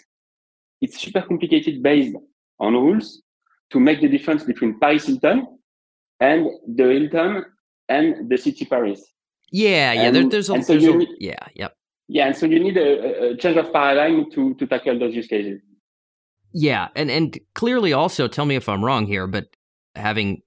it's 0.82 1.00
super 1.00 1.22
complicated 1.22 1.84
based 1.84 2.16
on 2.60 2.74
rules 2.74 3.22
to 3.72 3.80
make 3.80 4.02
the 4.02 4.08
difference 4.08 4.44
between 4.44 4.80
Paris 4.80 5.06
Hilton 5.06 5.46
and 6.20 6.48
the 6.68 6.84
Hilton 6.84 7.46
and 7.88 8.30
the 8.30 8.38
city 8.38 8.66
Paris. 8.66 9.02
Yeah, 9.52 9.94
yeah. 9.94 10.02
And, 10.04 10.16
there, 10.16 10.30
there's 10.30 10.50
a, 10.50 10.62
so 10.62 10.74
there's 10.74 10.86
a 10.86 11.06
yeah, 11.20 11.36
yep. 11.56 11.76
Yeah, 12.12 12.26
and 12.26 12.36
so 12.36 12.48
you 12.48 12.60
need 12.60 12.76
a, 12.76 13.30
a 13.30 13.38
change 13.38 13.56
of 13.56 13.72
paradigm 13.72 14.32
to 14.32 14.56
to 14.56 14.68
tackle 14.68 14.98
those 14.98 15.14
use 15.14 15.28
cases. 15.28 15.62
Yeah, 16.54 16.88
and 16.96 17.12
and 17.12 17.40
clearly 17.54 17.94
also 17.94 18.28
tell 18.28 18.46
me 18.46 18.56
if 18.56 18.68
I'm 18.68 18.84
wrong 18.84 19.06
here, 19.06 19.28
but 19.28 19.46
having 19.96 20.42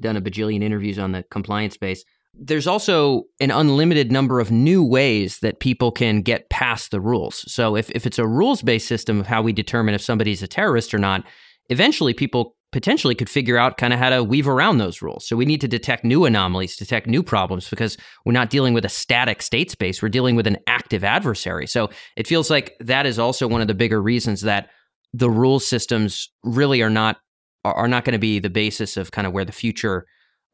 done 0.00 0.16
a 0.16 0.22
bajillion 0.22 0.62
interviews 0.62 0.98
on 0.98 1.12
the 1.12 1.24
compliance 1.30 1.74
space, 1.74 2.04
there's 2.34 2.66
also 2.66 3.24
an 3.40 3.50
unlimited 3.50 4.10
number 4.10 4.40
of 4.40 4.50
new 4.50 4.82
ways 4.82 5.40
that 5.40 5.60
people 5.60 5.90
can 5.90 6.22
get 6.22 6.48
past 6.50 6.90
the 6.90 7.00
rules. 7.00 7.44
So 7.52 7.76
if, 7.76 7.90
if 7.90 8.06
it's 8.06 8.18
a 8.18 8.26
rules 8.26 8.62
based 8.62 8.86
system 8.86 9.20
of 9.20 9.26
how 9.26 9.42
we 9.42 9.52
determine 9.52 9.94
if 9.94 10.02
somebody's 10.02 10.42
a 10.42 10.48
terrorist 10.48 10.94
or 10.94 10.98
not, 10.98 11.24
eventually 11.68 12.14
people 12.14 12.56
potentially 12.70 13.14
could 13.14 13.30
figure 13.30 13.56
out 13.56 13.78
kind 13.78 13.92
of 13.92 13.98
how 13.98 14.10
to 14.10 14.22
weave 14.22 14.46
around 14.46 14.78
those 14.78 15.00
rules. 15.00 15.26
So 15.26 15.36
we 15.36 15.46
need 15.46 15.60
to 15.62 15.68
detect 15.68 16.04
new 16.04 16.24
anomalies, 16.24 16.76
detect 16.76 17.06
new 17.06 17.22
problems 17.22 17.68
because 17.68 17.96
we're 18.24 18.32
not 18.32 18.50
dealing 18.50 18.74
with 18.74 18.84
a 18.84 18.90
static 18.90 19.40
state 19.40 19.70
space, 19.70 20.02
we're 20.02 20.10
dealing 20.10 20.36
with 20.36 20.46
an 20.46 20.58
active 20.66 21.02
adversary. 21.02 21.66
So 21.66 21.88
it 22.16 22.26
feels 22.26 22.50
like 22.50 22.76
that 22.80 23.06
is 23.06 23.18
also 23.18 23.48
one 23.48 23.62
of 23.62 23.68
the 23.68 23.74
bigger 23.74 24.02
reasons 24.02 24.42
that 24.42 24.68
the 25.14 25.30
rule 25.30 25.60
systems 25.60 26.30
really 26.42 26.82
are 26.82 26.90
not 26.90 27.18
are 27.64 27.88
not 27.88 28.04
going 28.04 28.12
to 28.12 28.18
be 28.18 28.38
the 28.38 28.50
basis 28.50 28.96
of 28.96 29.10
kind 29.10 29.26
of 29.26 29.32
where 29.32 29.44
the 29.44 29.52
future 29.52 30.06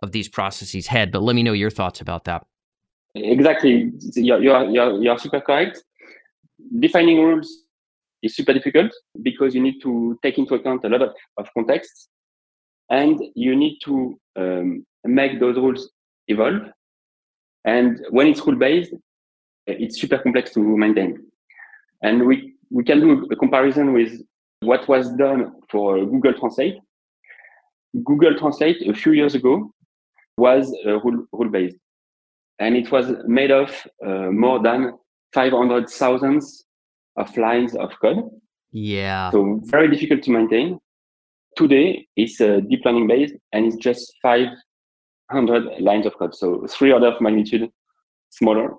of 0.02 0.12
these 0.12 0.28
processes 0.28 0.86
head. 0.86 1.12
But 1.12 1.22
let 1.22 1.36
me 1.36 1.42
know 1.42 1.52
your 1.52 1.70
thoughts 1.70 2.00
about 2.00 2.24
that. 2.24 2.44
Exactly, 3.14 3.92
you're 4.14 4.42
you're 4.42 5.00
you're, 5.02 5.18
super 5.18 5.40
correct. 5.40 5.82
Defining 6.78 7.20
rules 7.20 7.63
is 8.24 8.36
super 8.36 8.52
difficult 8.52 8.90
because 9.22 9.54
you 9.54 9.62
need 9.62 9.80
to 9.82 10.18
take 10.22 10.38
into 10.38 10.54
account 10.54 10.84
a 10.84 10.88
lot 10.88 11.02
of, 11.02 11.10
of 11.36 11.48
context 11.54 12.08
and 12.90 13.20
you 13.34 13.54
need 13.56 13.78
to 13.84 14.18
um, 14.36 14.84
make 15.04 15.40
those 15.40 15.56
rules 15.56 15.90
evolve. 16.28 16.62
And 17.64 18.04
when 18.10 18.26
it's 18.26 18.46
rule 18.46 18.56
based, 18.56 18.92
it's 19.66 20.00
super 20.00 20.18
complex 20.18 20.52
to 20.54 20.60
maintain. 20.60 21.18
And 22.02 22.26
we, 22.26 22.54
we 22.70 22.84
can 22.84 23.00
do 23.00 23.26
a 23.30 23.36
comparison 23.36 23.92
with 23.92 24.20
what 24.60 24.86
was 24.88 25.10
done 25.12 25.52
for 25.70 26.04
Google 26.04 26.34
Translate. 26.34 26.78
Google 28.04 28.34
Translate 28.36 28.88
a 28.88 28.94
few 28.94 29.12
years 29.12 29.34
ago 29.34 29.70
was 30.36 30.76
uh, 30.84 31.00
rule, 31.00 31.26
rule 31.32 31.48
based 31.48 31.76
and 32.58 32.76
it 32.76 32.90
was 32.90 33.12
made 33.26 33.50
of 33.50 33.70
uh, 34.04 34.30
more 34.30 34.62
than 34.62 34.92
500,000 35.32 36.42
of 37.16 37.36
lines 37.36 37.74
of 37.74 37.90
code. 38.00 38.24
Yeah. 38.72 39.30
So 39.30 39.60
very 39.64 39.88
difficult 39.88 40.22
to 40.24 40.30
maintain. 40.30 40.78
Today 41.56 42.06
it's 42.16 42.40
uh, 42.40 42.60
deep 42.68 42.84
learning 42.84 43.06
based 43.06 43.34
and 43.52 43.66
it's 43.66 43.76
just 43.76 44.12
500 44.22 45.80
lines 45.80 46.06
of 46.06 46.18
code. 46.18 46.34
So 46.34 46.66
three 46.68 46.92
order 46.92 47.08
of 47.08 47.20
magnitude 47.20 47.70
smaller. 48.30 48.74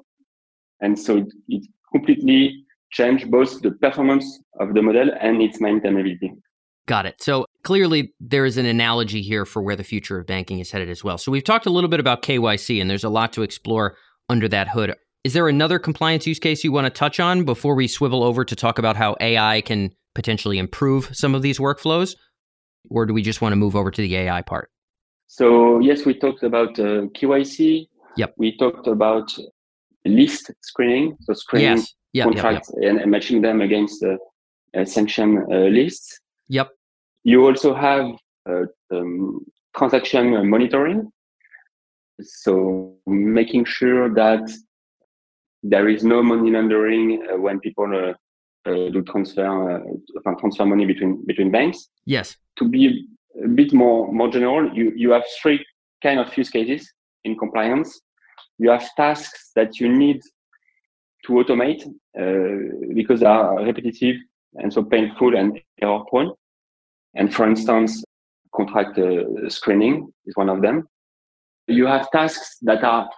And 0.81 0.99
so 0.99 1.17
it, 1.17 1.27
it 1.47 1.67
completely 1.93 2.65
changed 2.91 3.31
both 3.31 3.61
the 3.61 3.71
performance 3.71 4.39
of 4.59 4.73
the 4.73 4.81
model 4.81 5.09
and 5.21 5.41
its 5.41 5.59
maintainability. 5.59 6.31
Got 6.87 7.05
it. 7.05 7.15
So 7.21 7.45
clearly 7.63 8.13
there 8.19 8.45
is 8.45 8.57
an 8.57 8.65
analogy 8.65 9.21
here 9.21 9.45
for 9.45 9.61
where 9.61 9.75
the 9.75 9.83
future 9.83 10.19
of 10.19 10.27
banking 10.27 10.59
is 10.59 10.71
headed 10.71 10.89
as 10.89 11.03
well. 11.03 11.17
So 11.17 11.31
we've 11.31 11.43
talked 11.43 11.65
a 11.65 11.71
little 11.71 11.89
bit 11.89 11.99
about 11.99 12.21
KYC 12.21 12.79
and 12.79 12.89
there's 12.89 13.03
a 13.03 13.09
lot 13.09 13.33
to 13.33 13.41
explore 13.41 13.97
under 14.29 14.47
that 14.49 14.67
hood. 14.69 14.93
Is 15.25 15.33
there 15.33 15.47
another 15.47 15.79
compliance 15.79 16.27
use 16.27 16.37
case 16.37 16.63
you 16.63 16.71
want 16.71 16.85
to 16.85 16.91
touch 16.91 17.19
on 17.19 17.45
before 17.45 17.73
we 17.73 17.87
swivel 17.87 18.21
over 18.21 18.45
to 18.45 18.55
talk 18.55 18.77
about 18.77 18.95
how 18.95 19.15
AI 19.19 19.61
can 19.61 19.89
potentially 20.13 20.59
improve 20.59 21.09
some 21.13 21.33
of 21.33 21.41
these 21.41 21.57
workflows? 21.57 22.15
Or 22.91 23.07
do 23.07 23.13
we 23.15 23.23
just 23.23 23.41
want 23.41 23.53
to 23.53 23.55
move 23.55 23.75
over 23.75 23.89
to 23.89 24.01
the 24.03 24.15
AI 24.17 24.43
part? 24.43 24.69
So, 25.25 25.79
yes, 25.79 26.05
we 26.05 26.13
talked 26.13 26.43
about 26.43 26.77
uh, 26.77 27.09
KYC. 27.17 27.87
Yep. 28.17 28.35
We 28.37 28.55
talked 28.55 28.85
about 28.85 29.35
list 30.05 30.51
screening, 30.61 31.17
so 31.21 31.33
screening 31.33 31.77
yes. 31.77 31.93
yep, 32.13 32.25
contracts 32.25 32.71
yep, 32.75 32.93
yep. 32.93 33.01
And, 33.01 33.11
matching 33.11 33.41
them 33.41 33.61
against 33.61 34.03
uh, 34.03 34.17
uh, 34.79 34.85
sanction 34.85 35.43
lists. 35.49 36.19
Yep. 36.49 36.69
You 37.23 37.47
also 37.47 37.73
have 37.73 38.11
uh, 38.47 38.65
um, 38.91 39.43
transaction 39.75 40.47
monitoring. 40.47 41.11
So 42.21 42.95
making 43.07 43.65
sure 43.65 44.13
that 44.13 44.55
there 45.67 45.89
is 45.89 46.03
no 46.03 46.21
money 46.21 46.51
laundering 46.51 47.25
uh, 47.31 47.37
when 47.37 47.59
people 47.59 47.89
uh, 47.93 48.13
uh 48.69 48.89
do 48.89 49.01
transfer 49.03 49.45
uh, 49.45 50.33
transfer 50.39 50.65
money 50.65 50.85
between 50.85 51.25
between 51.25 51.51
banks. 51.51 51.89
Yes. 52.05 52.37
To 52.57 52.67
be 52.69 53.07
a 53.43 53.47
bit 53.47 53.73
more 53.73 54.11
more 54.11 54.29
general, 54.29 54.71
you 54.73 54.93
you 54.95 55.11
have 55.11 55.23
three 55.41 55.65
kind 56.03 56.19
of 56.19 56.37
use 56.37 56.49
cases 56.49 56.91
in 57.23 57.37
compliance. 57.37 58.01
You 58.57 58.69
have 58.69 58.87
tasks 58.95 59.51
that 59.55 59.79
you 59.79 59.89
need 59.89 60.21
to 61.25 61.33
automate 61.33 61.81
uh, 62.19 62.93
because 62.93 63.19
they 63.21 63.25
are 63.25 63.63
repetitive 63.63 64.17
and 64.55 64.71
so 64.71 64.83
painful 64.83 65.35
and 65.35 65.59
error 65.81 66.03
prone. 66.09 66.31
And 67.15 67.33
for 67.33 67.49
instance, 67.49 68.03
contract 68.53 68.97
uh, 68.99 69.49
screening 69.49 70.13
is 70.25 70.35
one 70.35 70.49
of 70.49 70.61
them. 70.61 70.87
You 71.67 71.87
have 71.87 72.09
tasks 72.11 72.57
that 72.61 72.83
are 72.83 73.09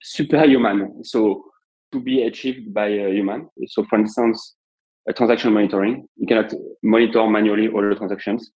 superhuman, 0.00 1.04
so 1.04 1.47
to 1.92 2.00
be 2.00 2.22
achieved 2.22 2.72
by 2.72 2.88
a 2.88 3.10
human. 3.10 3.48
So 3.68 3.84
for 3.84 3.98
instance, 3.98 4.56
transaction 5.14 5.52
monitoring, 5.52 6.06
you 6.16 6.26
cannot 6.26 6.52
monitor 6.82 7.26
manually 7.26 7.68
all 7.68 7.82
the 7.82 7.94
transactions. 7.94 8.50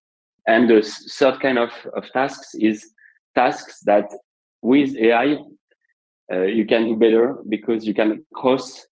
And 0.47 0.69
the 0.69 0.81
third 1.17 1.39
kind 1.39 1.57
of, 1.57 1.69
of 1.95 2.03
tasks 2.11 2.55
is 2.55 2.91
tasks 3.35 3.81
that 3.85 4.05
with 4.61 4.95
AI, 4.97 5.37
uh, 6.31 6.41
you 6.43 6.65
can 6.65 6.85
do 6.85 6.95
better 6.95 7.37
because 7.47 7.85
you 7.85 7.93
can 7.93 8.25
cross 8.33 8.85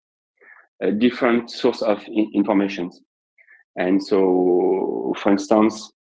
different 0.97 1.49
source 1.49 1.81
of 1.81 2.01
information. 2.07 2.91
And 3.75 4.03
so, 4.03 5.13
for 5.17 5.31
instance, 5.31 5.91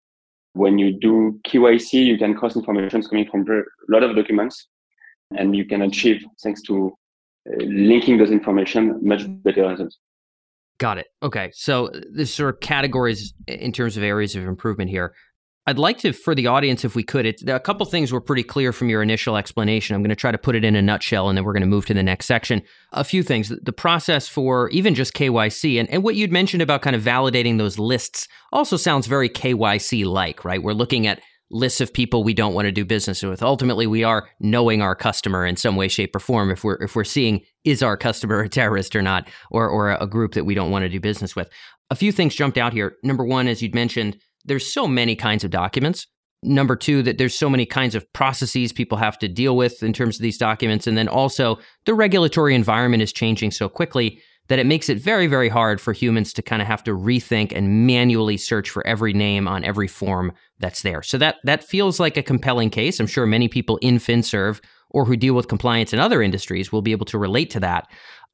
when 0.54 0.78
you 0.78 0.92
do 0.92 1.38
KYC, 1.46 2.04
you 2.04 2.18
can 2.18 2.34
cross 2.34 2.56
information 2.56 3.02
coming 3.02 3.28
from 3.30 3.46
a 3.48 3.62
lot 3.88 4.02
of 4.02 4.16
documents, 4.16 4.66
and 5.36 5.54
you 5.54 5.64
can 5.64 5.82
achieve, 5.82 6.24
thanks 6.42 6.62
to 6.62 6.96
linking 7.58 8.18
those 8.18 8.30
information, 8.30 8.98
much 9.02 9.22
better 9.42 9.68
results. 9.68 9.98
Got 10.78 10.98
it. 10.98 11.06
Okay. 11.22 11.50
So 11.54 11.90
there's 12.12 12.32
sort 12.32 12.54
of 12.54 12.60
categories 12.60 13.34
in 13.48 13.72
terms 13.72 13.96
of 13.96 14.02
areas 14.02 14.36
of 14.36 14.44
improvement 14.44 14.90
here. 14.90 15.12
I'd 15.66 15.78
like 15.78 15.98
to, 15.98 16.14
for 16.14 16.34
the 16.34 16.46
audience, 16.46 16.82
if 16.82 16.94
we 16.94 17.02
could, 17.02 17.26
it, 17.26 17.46
a 17.46 17.60
couple 17.60 17.84
things 17.84 18.10
were 18.10 18.22
pretty 18.22 18.42
clear 18.42 18.72
from 18.72 18.88
your 18.88 19.02
initial 19.02 19.36
explanation. 19.36 19.94
I'm 19.94 20.00
going 20.00 20.08
to 20.08 20.16
try 20.16 20.32
to 20.32 20.38
put 20.38 20.56
it 20.56 20.64
in 20.64 20.74
a 20.74 20.80
nutshell, 20.80 21.28
and 21.28 21.36
then 21.36 21.44
we're 21.44 21.52
going 21.52 21.60
to 21.60 21.66
move 21.66 21.84
to 21.86 21.94
the 21.94 22.02
next 22.02 22.24
section. 22.24 22.62
A 22.92 23.04
few 23.04 23.22
things. 23.22 23.52
The 23.62 23.72
process 23.72 24.28
for 24.28 24.70
even 24.70 24.94
just 24.94 25.12
KYC 25.12 25.78
and, 25.78 25.90
and 25.90 26.02
what 26.02 26.14
you'd 26.14 26.32
mentioned 26.32 26.62
about 26.62 26.80
kind 26.80 26.96
of 26.96 27.02
validating 27.02 27.58
those 27.58 27.78
lists 27.78 28.28
also 28.50 28.78
sounds 28.78 29.06
very 29.06 29.28
KYC 29.28 30.06
like, 30.06 30.42
right? 30.42 30.62
We're 30.62 30.72
looking 30.72 31.06
at 31.06 31.20
lists 31.50 31.80
of 31.80 31.92
people 31.92 32.22
we 32.22 32.34
don't 32.34 32.54
want 32.54 32.66
to 32.66 32.72
do 32.72 32.84
business 32.84 33.22
with. 33.22 33.42
Ultimately, 33.42 33.86
we 33.86 34.04
are 34.04 34.28
knowing 34.40 34.82
our 34.82 34.94
customer 34.94 35.46
in 35.46 35.56
some 35.56 35.76
way, 35.76 35.88
shape, 35.88 36.14
or 36.14 36.20
form. 36.20 36.50
If 36.50 36.64
we're 36.64 36.82
if 36.82 36.94
we're 36.94 37.04
seeing 37.04 37.40
is 37.64 37.82
our 37.82 37.96
customer 37.96 38.40
a 38.40 38.48
terrorist 38.48 38.94
or 38.94 39.02
not, 39.02 39.28
or 39.50 39.68
or 39.68 39.92
a 39.92 40.06
group 40.06 40.34
that 40.34 40.44
we 40.44 40.54
don't 40.54 40.70
want 40.70 40.82
to 40.82 40.88
do 40.88 41.00
business 41.00 41.34
with. 41.34 41.48
A 41.90 41.94
few 41.94 42.12
things 42.12 42.34
jumped 42.34 42.58
out 42.58 42.72
here. 42.72 42.96
Number 43.02 43.24
one, 43.24 43.48
as 43.48 43.62
you'd 43.62 43.74
mentioned 43.74 44.18
there's 44.44 44.72
so 44.72 44.88
many 44.88 45.14
kinds 45.14 45.44
of 45.44 45.50
documents. 45.50 46.06
Number 46.42 46.76
two, 46.76 47.02
that 47.02 47.18
there's 47.18 47.34
so 47.34 47.50
many 47.50 47.66
kinds 47.66 47.94
of 47.94 48.10
processes 48.12 48.72
people 48.72 48.96
have 48.98 49.18
to 49.18 49.28
deal 49.28 49.56
with 49.56 49.82
in 49.82 49.92
terms 49.92 50.16
of 50.16 50.22
these 50.22 50.38
documents. 50.38 50.86
And 50.86 50.96
then 50.96 51.08
also, 51.08 51.58
the 51.84 51.94
regulatory 51.94 52.54
environment 52.54 53.02
is 53.02 53.12
changing 53.12 53.50
so 53.50 53.68
quickly 53.68 54.22
that 54.48 54.58
it 54.58 54.66
makes 54.66 54.88
it 54.88 54.98
very, 54.98 55.26
very 55.26 55.48
hard 55.48 55.80
for 55.80 55.92
humans 55.92 56.32
to 56.34 56.42
kind 56.42 56.62
of 56.62 56.68
have 56.68 56.82
to 56.84 56.92
rethink 56.92 57.52
and 57.54 57.86
manually 57.86 58.36
search 58.36 58.70
for 58.70 58.86
every 58.86 59.12
name 59.12 59.46
on 59.46 59.64
every 59.64 59.88
form 59.88 60.32
that's 60.58 60.82
there. 60.82 61.02
So 61.02 61.18
that 61.18 61.36
that 61.44 61.64
feels 61.64 62.00
like 62.00 62.16
a 62.16 62.22
compelling 62.22 62.70
case. 62.70 63.00
I'm 63.00 63.06
sure 63.06 63.26
many 63.26 63.48
people 63.48 63.78
in 63.78 63.98
FinServ 63.98 64.60
or 64.90 65.04
who 65.04 65.16
deal 65.16 65.34
with 65.34 65.48
compliance 65.48 65.92
in 65.92 65.98
other 65.98 66.22
industries 66.22 66.72
will 66.72 66.82
be 66.82 66.92
able 66.92 67.06
to 67.06 67.18
relate 67.18 67.50
to 67.50 67.60
that. 67.60 67.86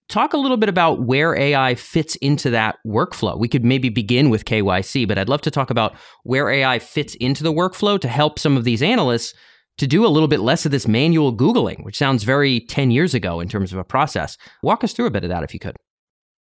Talk 0.08 0.34
a 0.34 0.38
little 0.38 0.58
bit 0.58 0.68
about 0.68 1.02
where 1.02 1.34
AI 1.34 1.74
fits 1.74 2.14
into 2.16 2.50
that 2.50 2.76
workflow. 2.86 3.38
We 3.38 3.48
could 3.48 3.64
maybe 3.64 3.88
begin 3.88 4.28
with 4.28 4.44
KYC, 4.44 5.08
but 5.08 5.18
I'd 5.18 5.30
love 5.30 5.40
to 5.42 5.50
talk 5.50 5.70
about 5.70 5.94
where 6.24 6.50
AI 6.50 6.78
fits 6.78 7.14
into 7.16 7.42
the 7.42 7.52
workflow 7.52 7.98
to 8.00 8.08
help 8.08 8.38
some 8.38 8.56
of 8.56 8.64
these 8.64 8.82
analysts 8.82 9.34
to 9.78 9.86
do 9.86 10.06
a 10.06 10.08
little 10.08 10.28
bit 10.28 10.40
less 10.40 10.66
of 10.66 10.72
this 10.72 10.86
manual 10.86 11.34
Googling, 11.34 11.84
which 11.84 11.96
sounds 11.96 12.22
very 12.22 12.60
10 12.60 12.90
years 12.90 13.14
ago 13.14 13.40
in 13.40 13.48
terms 13.48 13.72
of 13.72 13.78
a 13.78 13.84
process. 13.84 14.36
Walk 14.62 14.84
us 14.84 14.92
through 14.92 15.06
a 15.06 15.10
bit 15.10 15.24
of 15.24 15.30
that 15.30 15.42
if 15.42 15.54
you 15.54 15.58
could. 15.58 15.74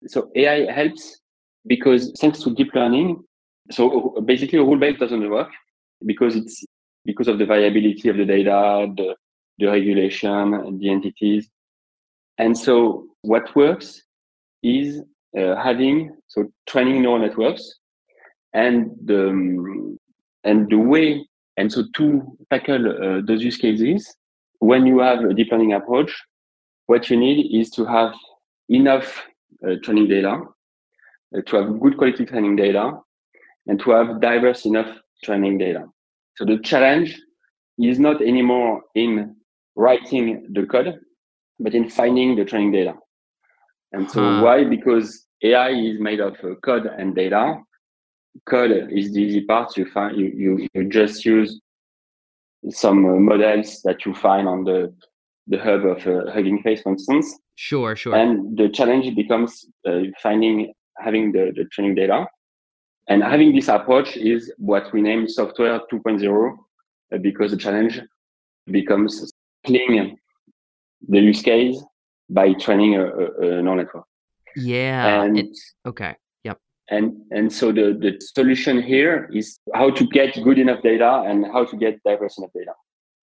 So 0.09 0.31
AI 0.35 0.71
helps 0.71 1.21
because 1.67 2.13
thanks 2.21 2.43
to 2.43 2.53
deep 2.55 2.75
learning, 2.75 3.23
so 3.71 4.21
basically 4.27 4.59
rule 4.59 4.77
based 4.77 4.99
doesn't 4.99 5.31
work 5.31 5.49
because 6.07 6.37
it's 6.37 6.65
because 7.05 7.29
of 7.29 7.39
the 7.39 7.47
variability 7.47 8.09
of 8.09 8.17
the 8.17 8.25
data, 8.25 8.87
the, 8.97 9.17
the 9.59 9.67
regulation, 9.67 10.79
the 10.79 10.89
entities. 10.89 11.49
And 12.39 12.57
so 12.57 13.09
what 13.23 13.55
works 13.57 14.03
is 14.63 15.03
uh, 15.37 15.57
having 15.57 16.15
so 16.29 16.51
training 16.69 17.03
neural 17.03 17.19
networks 17.19 17.79
and 18.53 18.91
the 19.05 19.31
um, 19.31 19.99
and 20.45 20.69
the 20.71 20.79
way 20.79 21.27
and 21.57 21.73
so 21.73 21.85
to 21.97 22.37
tackle 22.51 22.87
uh, 22.87 23.21
those 23.25 23.43
use 23.43 23.57
cases 23.57 24.15
when 24.59 24.87
you 24.87 25.01
have 25.01 25.21
a 25.25 25.35
deep 25.35 25.51
learning 25.51 25.73
approach 25.73 26.13
what 26.87 27.09
you 27.09 27.17
need 27.17 27.59
is 27.59 27.71
to 27.71 27.85
have 27.85 28.13
enough 28.69 29.25
uh, 29.67 29.75
training 29.83 30.09
data 30.09 30.43
uh, 31.37 31.41
to 31.47 31.57
have 31.57 31.81
good 31.81 31.97
quality 31.97 32.27
training 32.27 32.57
data 32.57 32.93
and 33.67 33.81
to 33.81 33.91
have 33.91 34.21
diverse 34.21 34.67
enough 34.67 34.99
training 35.23 35.59
data 35.59 35.85
so 36.37 36.45
the 36.45 36.59
challenge 36.59 37.21
is 37.79 37.99
not 37.99 38.21
anymore 38.23 38.83
in 38.95 39.35
writing 39.77 40.47
the 40.53 40.67
code 40.67 40.99
but 41.59 41.75
in 41.75 41.89
finding 41.89 42.37
the 42.37 42.45
training 42.45 42.73
data 42.73 42.95
and 43.93 44.11
so 44.11 44.23
huh. 44.23 44.43
why? 44.43 44.65
Because 44.65 45.27
AI 45.43 45.71
is 45.71 46.01
made 46.01 46.21
of 46.21 46.35
uh, 46.43 46.55
code 46.65 46.87
and 46.87 47.15
data. 47.15 47.59
Code 48.47 48.89
is 48.91 49.13
the 49.13 49.21
easy 49.21 49.43
part. 49.43 49.77
You 49.77 49.87
find 49.91 50.17
you 50.19 50.33
you, 50.35 50.69
you 50.75 50.89
just 50.89 51.25
use 51.25 51.61
some 52.71 53.05
uh, 53.05 53.19
models 53.19 53.83
that 53.83 54.07
you 54.07 54.15
find 54.15 54.49
on 54.49 54.65
the 54.65 54.95
the 55.47 55.59
hub 55.59 55.85
of 55.85 56.07
uh, 56.07 56.31
Hugging 56.33 56.63
Face, 56.63 56.83
for 56.83 56.93
instance. 56.93 57.39
Sure, 57.57 57.95
sure. 57.95 58.15
And 58.15 58.57
the 58.57 58.69
challenge 58.71 59.15
becomes 59.15 59.67
uh, 59.87 60.03
finding 60.23 60.73
having 60.99 61.33
the, 61.33 61.53
the 61.55 61.65
training 61.67 61.97
data. 61.97 62.27
And 63.09 63.23
having 63.23 63.55
this 63.55 63.69
approach 63.69 64.17
is 64.17 64.53
what 64.59 64.93
we 64.93 65.03
name 65.03 65.29
software 65.29 65.81
2.0 65.93 66.57
uh, 67.13 67.19
because 67.19 67.51
the 67.51 67.57
challenge 67.57 68.01
becomes 68.67 69.33
scaling 69.65 70.19
the 71.09 71.21
use 71.21 71.43
case 71.43 71.83
by 72.31 72.53
training 72.55 72.97
a, 72.97 73.05
a, 73.05 73.59
a 73.59 73.63
neural 73.63 73.77
network. 73.77 74.05
Yeah. 74.57 75.23
And 75.23 75.39
it's 75.39 75.75
okay. 75.87 76.15
Yep. 76.45 76.59
And 76.91 77.15
and 77.31 77.53
so 77.53 77.73
the, 77.73 77.97
the 78.01 78.21
solution 78.21 78.83
here 78.83 79.29
is 79.33 79.59
how 79.75 79.91
to 79.91 80.07
get 80.07 80.41
good 80.43 80.59
enough 80.59 80.83
data 80.83 81.25
and 81.27 81.47
how 81.47 81.65
to 81.65 81.77
get 81.77 82.03
diverse 82.05 82.39
enough 82.39 82.51
data. 82.55 82.73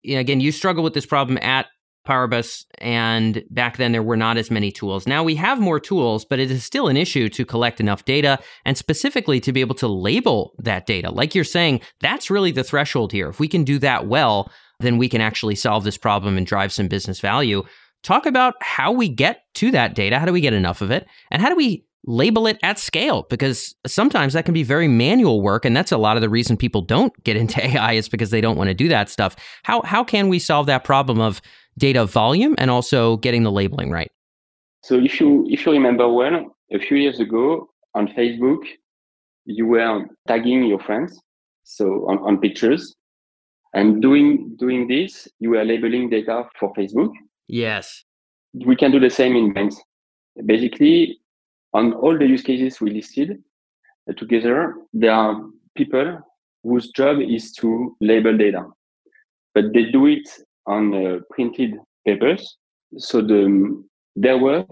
Yeah, 0.03 0.19
again, 0.19 0.41
you 0.41 0.51
struggle 0.51 0.83
with 0.83 0.93
this 0.93 1.05
problem 1.05 1.37
at 1.41 1.67
Paribas, 2.07 2.65
and 2.79 3.43
back 3.49 3.77
then 3.77 3.91
there 3.91 4.03
were 4.03 4.17
not 4.17 4.37
as 4.37 4.51
many 4.51 4.71
tools. 4.71 5.07
Now 5.07 5.23
we 5.23 5.35
have 5.35 5.59
more 5.59 5.79
tools, 5.79 6.25
but 6.25 6.39
it 6.39 6.51
is 6.51 6.63
still 6.63 6.87
an 6.87 6.97
issue 6.97 7.29
to 7.29 7.45
collect 7.45 7.79
enough 7.79 8.05
data 8.05 8.39
and 8.65 8.77
specifically 8.77 9.39
to 9.39 9.53
be 9.53 9.61
able 9.61 9.75
to 9.75 9.87
label 9.87 10.53
that 10.59 10.85
data. 10.85 11.11
Like 11.11 11.33
you're 11.33 11.43
saying, 11.43 11.81
that's 12.01 12.29
really 12.29 12.51
the 12.51 12.63
threshold 12.63 13.11
here. 13.11 13.29
If 13.29 13.39
we 13.39 13.47
can 13.47 13.63
do 13.63 13.79
that 13.79 14.07
well, 14.07 14.51
then 14.79 14.97
we 14.97 15.09
can 15.09 15.21
actually 15.21 15.55
solve 15.55 15.83
this 15.83 15.97
problem 15.97 16.37
and 16.37 16.45
drive 16.45 16.73
some 16.73 16.87
business 16.87 17.19
value. 17.19 17.63
Talk 18.03 18.25
about 18.25 18.55
how 18.61 18.91
we 18.91 19.07
get 19.07 19.43
to 19.55 19.71
that 19.71 19.95
data. 19.95 20.19
How 20.19 20.25
do 20.25 20.33
we 20.33 20.41
get 20.41 20.53
enough 20.53 20.81
of 20.81 20.91
it? 20.91 21.07
And 21.31 21.41
how 21.41 21.49
do 21.49 21.55
we 21.55 21.85
label 22.05 22.47
it 22.47 22.59
at 22.63 22.77
scale? 22.77 23.25
Because 23.29 23.73
sometimes 23.87 24.33
that 24.33 24.43
can 24.43 24.53
be 24.53 24.63
very 24.63 24.89
manual 24.89 25.41
work. 25.41 25.63
And 25.63 25.75
that's 25.75 25.91
a 25.91 25.97
lot 25.97 26.17
of 26.17 26.21
the 26.21 26.29
reason 26.29 26.57
people 26.57 26.81
don't 26.81 27.13
get 27.23 27.37
into 27.37 27.65
AI 27.65 27.93
is 27.93 28.09
because 28.09 28.29
they 28.29 28.41
don't 28.41 28.57
want 28.57 28.67
to 28.67 28.73
do 28.73 28.89
that 28.89 29.09
stuff. 29.09 29.35
How, 29.63 29.81
how 29.83 30.03
can 30.03 30.27
we 30.27 30.39
solve 30.39 30.65
that 30.65 30.83
problem 30.83 31.21
of 31.21 31.41
data 31.77 32.05
volume 32.05 32.55
and 32.57 32.69
also 32.69 33.17
getting 33.17 33.43
the 33.43 33.51
labeling 33.51 33.91
right? 33.91 34.11
So 34.81 34.95
if 34.95 35.19
you 35.19 35.45
if 35.49 35.65
you 35.65 35.71
remember 35.71 36.11
well, 36.11 36.55
a 36.71 36.79
few 36.79 36.97
years 36.97 37.19
ago 37.19 37.69
on 37.95 38.07
Facebook, 38.09 38.59
you 39.45 39.67
were 39.67 40.05
tagging 40.27 40.63
your 40.65 40.79
friends, 40.79 41.19
so 41.63 42.07
on, 42.09 42.17
on 42.19 42.39
pictures, 42.39 42.95
and 43.73 44.01
doing 44.01 44.55
doing 44.57 44.87
this, 44.87 45.27
you 45.39 45.51
were 45.51 45.63
labeling 45.63 46.09
data 46.09 46.43
for 46.59 46.73
Facebook. 46.73 47.11
Yes. 47.47 48.03
We 48.53 48.75
can 48.75 48.91
do 48.91 48.99
the 48.99 49.09
same 49.09 49.35
in 49.35 49.53
banks. 49.53 49.77
Basically, 50.45 51.19
on 51.73 51.93
all 51.93 52.17
the 52.17 52.25
use 52.25 52.43
cases 52.43 52.79
we 52.79 52.91
listed 52.91 53.41
uh, 54.09 54.13
together, 54.13 54.75
there 54.93 55.11
are 55.11 55.41
people 55.75 56.19
whose 56.63 56.89
job 56.91 57.19
is 57.19 57.51
to 57.53 57.95
label 57.99 58.37
data, 58.37 58.65
but 59.53 59.73
they 59.73 59.85
do 59.91 60.05
it 60.07 60.27
on 60.65 60.93
uh, 60.93 61.19
printed 61.31 61.75
papers. 62.05 62.57
So 62.97 63.21
the 63.21 63.83
their 64.15 64.37
work 64.37 64.69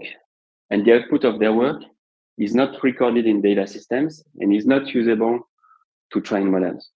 and 0.70 0.84
the 0.84 0.94
output 0.94 1.24
of 1.24 1.38
their 1.40 1.52
work 1.52 1.82
is 2.38 2.54
not 2.54 2.82
recorded 2.82 3.26
in 3.26 3.42
data 3.42 3.66
systems 3.66 4.22
and 4.38 4.54
is 4.54 4.66
not 4.66 4.94
usable 4.94 5.40
to 6.12 6.20
train 6.20 6.50
models. 6.50 6.90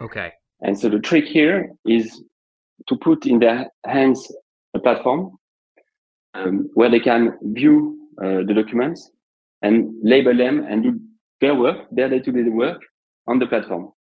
Okay. 0.00 0.32
And 0.60 0.78
so 0.78 0.88
the 0.88 0.98
trick 0.98 1.24
here 1.24 1.72
is 1.86 2.22
to 2.88 2.96
put 2.96 3.26
in 3.26 3.38
their 3.38 3.70
hands 3.86 4.30
a 4.74 4.78
platform 4.78 5.36
um, 6.34 6.70
where 6.74 6.90
they 6.90 7.00
can 7.00 7.36
view 7.42 8.08
uh, 8.22 8.42
the 8.46 8.54
documents 8.54 9.10
and 9.62 9.92
label 10.02 10.36
them 10.36 10.64
and 10.68 10.82
do 10.82 11.00
their 11.40 11.54
work, 11.54 11.86
their 11.90 12.08
day-to-day 12.08 12.48
work 12.48 12.80
on 13.26 13.38
the 13.38 13.46
platform. 13.46 13.92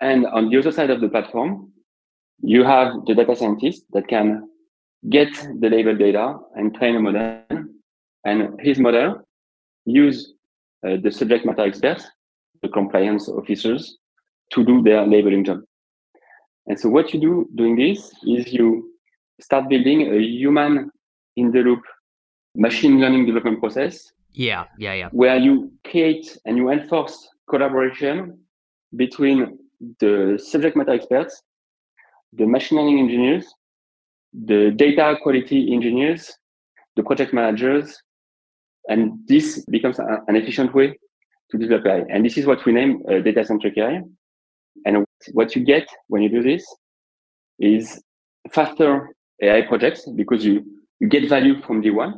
And 0.00 0.26
on 0.26 0.50
the 0.50 0.58
other 0.58 0.72
side 0.72 0.90
of 0.90 1.00
the 1.00 1.08
platform, 1.08 1.72
you 2.40 2.64
have 2.64 3.04
the 3.06 3.14
data 3.14 3.34
scientist 3.34 3.84
that 3.92 4.08
can 4.08 4.48
get 5.08 5.32
the 5.60 5.68
label 5.68 5.96
data 5.96 6.36
and 6.54 6.74
train 6.74 6.96
a 6.96 7.00
model, 7.00 7.42
and 8.24 8.60
his 8.60 8.78
model 8.78 9.22
use 9.84 10.34
uh, 10.86 10.96
the 11.02 11.10
subject 11.10 11.46
matter 11.46 11.62
experts, 11.62 12.06
the 12.62 12.68
compliance 12.68 13.28
officers, 13.28 13.98
to 14.52 14.64
do 14.64 14.82
their 14.82 15.06
labeling 15.06 15.44
job. 15.44 15.60
And 16.66 16.78
so 16.78 16.88
what 16.88 17.14
you 17.14 17.20
do 17.20 17.48
doing 17.54 17.76
this 17.76 18.12
is 18.24 18.52
you 18.52 18.92
start 19.40 19.68
building 19.68 20.12
a 20.12 20.18
human 20.18 20.90
in 21.36 21.52
the 21.52 21.60
loop 21.60 21.82
machine 22.54 23.00
learning 23.00 23.26
development 23.26 23.60
process. 23.60 24.12
Yeah, 24.32 24.64
yeah, 24.78 24.94
yeah. 24.94 25.08
Where 25.12 25.36
you 25.36 25.72
create 25.84 26.36
and 26.44 26.56
you 26.56 26.70
enforce 26.70 27.28
collaboration 27.48 28.38
between 28.96 29.58
the 30.00 30.40
subject 30.42 30.76
matter 30.76 30.92
experts, 30.92 31.42
the 32.36 32.46
machine 32.46 32.78
learning 32.78 32.98
engineers, 32.98 33.46
the 34.32 34.70
data 34.70 35.16
quality 35.22 35.72
engineers, 35.72 36.32
the 36.96 37.02
project 37.02 37.32
managers, 37.32 37.96
and 38.88 39.18
this 39.26 39.64
becomes 39.66 39.98
a, 39.98 40.22
an 40.28 40.36
efficient 40.36 40.74
way 40.74 40.96
to 41.50 41.58
develop 41.58 41.86
AI. 41.86 42.04
And 42.10 42.24
this 42.24 42.36
is 42.36 42.46
what 42.46 42.64
we 42.64 42.72
name 42.72 43.02
uh, 43.08 43.18
data 43.20 43.44
centric 43.44 43.76
AI. 43.78 44.02
And 44.84 45.04
what 45.32 45.56
you 45.56 45.64
get 45.64 45.88
when 46.08 46.22
you 46.22 46.28
do 46.28 46.42
this 46.42 46.64
is 47.58 48.02
faster 48.52 49.08
AI 49.42 49.62
projects 49.62 50.08
because 50.14 50.44
you, 50.44 50.64
you 51.00 51.08
get 51.08 51.28
value 51.28 51.62
from 51.62 51.82
D1. 51.82 52.12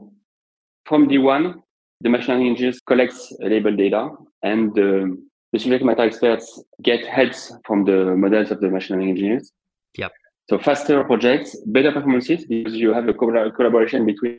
From 0.85 1.09
D1, 1.09 1.55
the 2.01 2.09
machine 2.09 2.35
learning 2.35 2.51
engineers 2.51 2.81
collects 2.87 3.33
label 3.41 3.75
data 3.75 4.11
and 4.43 4.75
the, 4.75 5.17
the 5.53 5.59
subject 5.59 5.85
matter 5.85 6.03
experts 6.03 6.63
get 6.83 7.05
helps 7.07 7.53
from 7.65 7.85
the 7.85 8.17
models 8.17 8.51
of 8.51 8.61
the 8.61 8.69
machine 8.69 8.97
learning 8.97 9.11
engineers. 9.11 9.53
Yep. 9.97 10.13
So 10.49 10.59
faster 10.59 11.05
projects, 11.05 11.57
better 11.67 11.93
performances 11.93 12.47
because 12.47 12.75
you 12.75 12.93
have 12.95 13.09
a 13.09 13.13
collaboration 13.13 14.07
between 14.07 14.39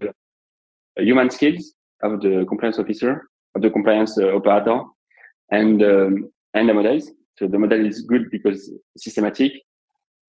human 0.97 1.29
skills 1.29 1.73
of 2.01 2.21
the 2.21 2.45
compliance 2.47 2.79
officer, 2.79 3.29
of 3.55 3.61
the 3.61 3.69
compliance 3.69 4.17
uh, 4.17 4.35
operator, 4.35 4.81
and 5.51 5.83
um, 5.83 6.31
and 6.53 6.69
the 6.69 6.73
models. 6.73 7.11
So 7.37 7.47
the 7.47 7.59
model 7.59 7.85
is 7.85 8.01
good 8.01 8.29
because 8.31 8.71
systematic, 8.97 9.51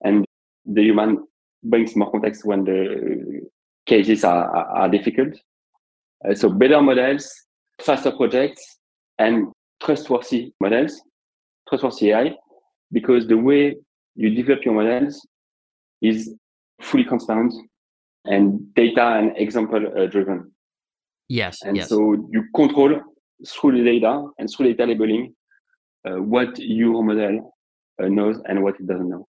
and 0.04 0.24
the 0.66 0.82
human 0.82 1.26
brings 1.64 1.96
more 1.96 2.10
context 2.10 2.44
when 2.44 2.64
the 2.64 3.40
cases 3.86 4.24
are, 4.24 4.54
are, 4.54 4.66
are 4.82 4.88
difficult. 4.88 5.34
Uh, 6.28 6.34
so 6.34 6.50
better 6.50 6.80
models, 6.82 7.32
faster 7.80 8.12
projects, 8.12 8.62
and 9.18 9.48
trustworthy 9.82 10.52
models, 10.60 11.00
trustworthy 11.68 12.12
AI, 12.12 12.34
because 12.92 13.26
the 13.26 13.36
way 13.36 13.76
you 14.14 14.30
develop 14.30 14.64
your 14.64 14.74
models 14.74 15.26
is 16.02 16.34
fully 16.80 17.04
transparent 17.04 17.52
and 18.24 18.74
data 18.74 19.02
and 19.02 19.36
example 19.36 19.84
uh, 19.96 20.06
driven. 20.06 20.52
Yes. 21.28 21.62
And 21.62 21.76
yes. 21.76 21.88
so 21.88 22.28
you 22.30 22.44
control 22.54 23.00
through 23.46 23.78
the 23.78 23.84
data 23.84 24.26
and 24.38 24.50
through 24.50 24.74
data 24.74 24.86
labeling 24.86 25.34
uh, 26.06 26.16
what 26.16 26.58
your 26.58 27.02
model 27.04 27.54
uh, 28.02 28.08
knows 28.08 28.40
and 28.46 28.62
what 28.62 28.74
it 28.80 28.86
doesn't 28.86 29.08
know. 29.08 29.26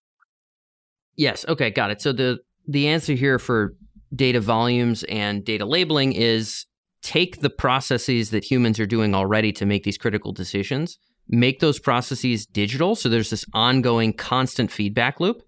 Yes. 1.16 1.44
Okay. 1.48 1.70
Got 1.70 1.90
it. 1.90 2.00
So 2.00 2.12
the 2.12 2.38
the 2.66 2.88
answer 2.88 3.14
here 3.14 3.38
for 3.38 3.74
data 4.14 4.40
volumes 4.40 5.04
and 5.04 5.44
data 5.44 5.64
labeling 5.64 6.12
is 6.12 6.66
take 7.02 7.40
the 7.40 7.50
processes 7.50 8.30
that 8.30 8.44
humans 8.44 8.78
are 8.78 8.86
doing 8.86 9.14
already 9.14 9.52
to 9.52 9.66
make 9.66 9.84
these 9.84 9.98
critical 9.98 10.32
decisions, 10.32 10.98
make 11.28 11.60
those 11.60 11.78
processes 11.78 12.46
digital. 12.46 12.94
So 12.94 13.08
there's 13.08 13.30
this 13.30 13.44
ongoing, 13.54 14.12
constant 14.12 14.70
feedback 14.70 15.20
loop, 15.20 15.42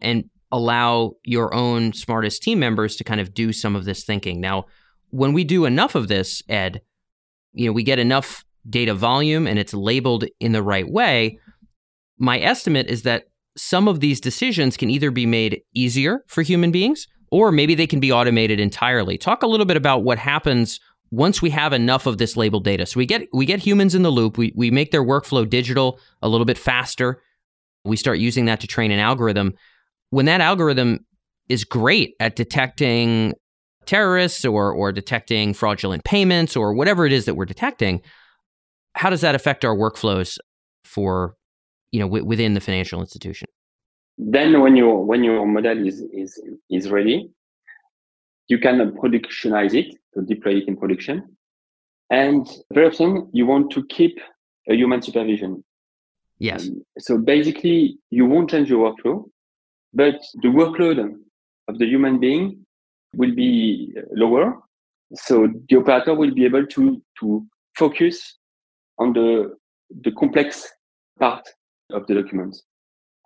and 0.00 0.28
allow 0.52 1.12
your 1.24 1.54
own 1.54 1.92
smartest 1.92 2.42
team 2.42 2.58
members 2.58 2.96
to 2.96 3.04
kind 3.04 3.20
of 3.20 3.34
do 3.34 3.52
some 3.52 3.76
of 3.76 3.84
this 3.84 4.04
thinking. 4.04 4.40
Now, 4.40 4.66
when 5.10 5.32
we 5.32 5.44
do 5.44 5.64
enough 5.64 5.94
of 5.94 6.08
this, 6.08 6.42
Ed, 6.48 6.82
you 7.52 7.66
know, 7.66 7.72
we 7.72 7.82
get 7.82 7.98
enough 7.98 8.44
data 8.68 8.94
volume 8.94 9.46
and 9.46 9.58
it's 9.58 9.74
labeled 9.74 10.24
in 10.38 10.52
the 10.52 10.62
right 10.62 10.88
way, 10.88 11.38
my 12.18 12.38
estimate 12.38 12.88
is 12.88 13.02
that 13.02 13.24
some 13.56 13.88
of 13.88 14.00
these 14.00 14.20
decisions 14.20 14.76
can 14.76 14.90
either 14.90 15.10
be 15.10 15.26
made 15.26 15.62
easier 15.74 16.24
for 16.26 16.42
human 16.42 16.70
beings 16.70 17.06
or 17.30 17.52
maybe 17.52 17.74
they 17.74 17.86
can 17.86 18.00
be 18.00 18.12
automated 18.12 18.60
entirely. 18.60 19.16
Talk 19.16 19.42
a 19.42 19.46
little 19.46 19.66
bit 19.66 19.76
about 19.76 20.02
what 20.02 20.18
happens 20.18 20.80
once 21.10 21.42
we 21.42 21.50
have 21.50 21.72
enough 21.72 22.06
of 22.06 22.18
this 22.18 22.36
labeled 22.36 22.64
data. 22.64 22.86
So 22.86 22.98
we 22.98 23.06
get 23.06 23.28
we 23.32 23.46
get 23.46 23.60
humans 23.60 23.94
in 23.94 24.02
the 24.02 24.10
loop, 24.10 24.38
we 24.38 24.52
we 24.54 24.70
make 24.70 24.90
their 24.90 25.04
workflow 25.04 25.48
digital 25.48 25.98
a 26.22 26.28
little 26.28 26.44
bit 26.44 26.58
faster. 26.58 27.22
We 27.84 27.96
start 27.96 28.18
using 28.18 28.44
that 28.44 28.60
to 28.60 28.66
train 28.66 28.90
an 28.90 28.98
algorithm. 28.98 29.54
When 30.10 30.26
that 30.26 30.40
algorithm 30.40 31.00
is 31.48 31.64
great 31.64 32.14
at 32.20 32.36
detecting 32.36 33.34
terrorists 33.86 34.44
or 34.44 34.72
or 34.72 34.92
detecting 34.92 35.54
fraudulent 35.54 36.04
payments 36.04 36.56
or 36.56 36.74
whatever 36.74 37.06
it 37.06 37.12
is 37.12 37.24
that 37.24 37.34
we're 37.34 37.44
detecting, 37.44 38.02
how 38.94 39.10
does 39.10 39.22
that 39.22 39.34
affect 39.34 39.64
our 39.64 39.74
workflows 39.74 40.38
for 40.84 41.34
you 41.90 41.98
know 41.98 42.06
w- 42.06 42.24
within 42.24 42.54
the 42.54 42.60
financial 42.60 43.00
institution? 43.00 43.48
Then 44.16 44.60
when 44.60 44.76
your 44.76 45.04
when 45.04 45.24
your 45.24 45.44
model 45.46 45.86
is 45.86 46.02
is 46.12 46.40
is 46.68 46.88
ready, 46.90 47.30
you 48.50 48.58
can 48.58 48.76
productionize 49.00 49.74
it 49.74 49.94
to 50.12 50.22
deploy 50.22 50.56
it 50.56 50.68
in 50.68 50.76
production. 50.76 51.36
And 52.10 52.46
very 52.74 52.88
often 52.88 53.30
you 53.32 53.46
want 53.46 53.70
to 53.72 53.86
keep 53.86 54.18
a 54.68 54.74
human 54.74 55.00
supervision. 55.00 55.62
Yes. 56.38 56.68
Um, 56.68 56.84
so 56.98 57.16
basically 57.16 57.98
you 58.10 58.26
won't 58.26 58.50
change 58.50 58.68
your 58.68 58.82
workflow, 58.86 59.24
but 59.94 60.18
the 60.42 60.48
workload 60.48 60.98
of 61.68 61.78
the 61.78 61.86
human 61.86 62.18
being 62.18 62.66
will 63.14 63.34
be 63.34 63.94
lower. 64.12 64.58
So 65.14 65.48
the 65.68 65.76
operator 65.76 66.14
will 66.14 66.34
be 66.34 66.44
able 66.44 66.66
to, 66.66 67.02
to 67.20 67.46
focus 67.76 68.38
on 68.98 69.12
the 69.12 69.54
the 70.02 70.12
complex 70.12 70.68
part 71.18 71.48
of 71.90 72.06
the 72.06 72.14
document. 72.14 72.56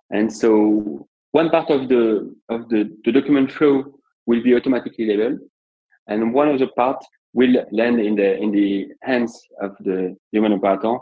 And 0.09 0.31
so 0.31 1.07
one 1.31 1.49
part 1.49 1.69
of 1.69 1.89
the 1.89 2.35
of 2.49 2.69
the, 2.69 2.95
the 3.03 3.11
document 3.11 3.51
flow 3.51 3.94
will 4.25 4.41
be 4.43 4.55
automatically 4.55 5.07
labeled, 5.07 5.39
and 6.07 6.33
one 6.33 6.49
of 6.49 6.59
the 6.59 6.67
part 6.67 7.03
will 7.33 7.53
land 7.71 7.99
in 7.99 8.15
the 8.15 8.37
in 8.37 8.51
the 8.51 8.87
hands 9.01 9.39
of 9.61 9.71
the 9.81 10.15
human 10.31 10.53
operator 10.53 10.95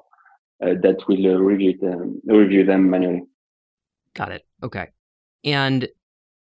uh, 0.64 0.74
that 0.82 0.98
will 1.08 1.36
uh, 1.36 1.40
review 1.40 1.78
them 1.80 2.22
review 2.26 2.66
them 2.66 2.90
manually. 2.90 3.24
Got 4.16 4.32
it. 4.32 4.44
Okay. 4.62 4.88
And 5.44 5.88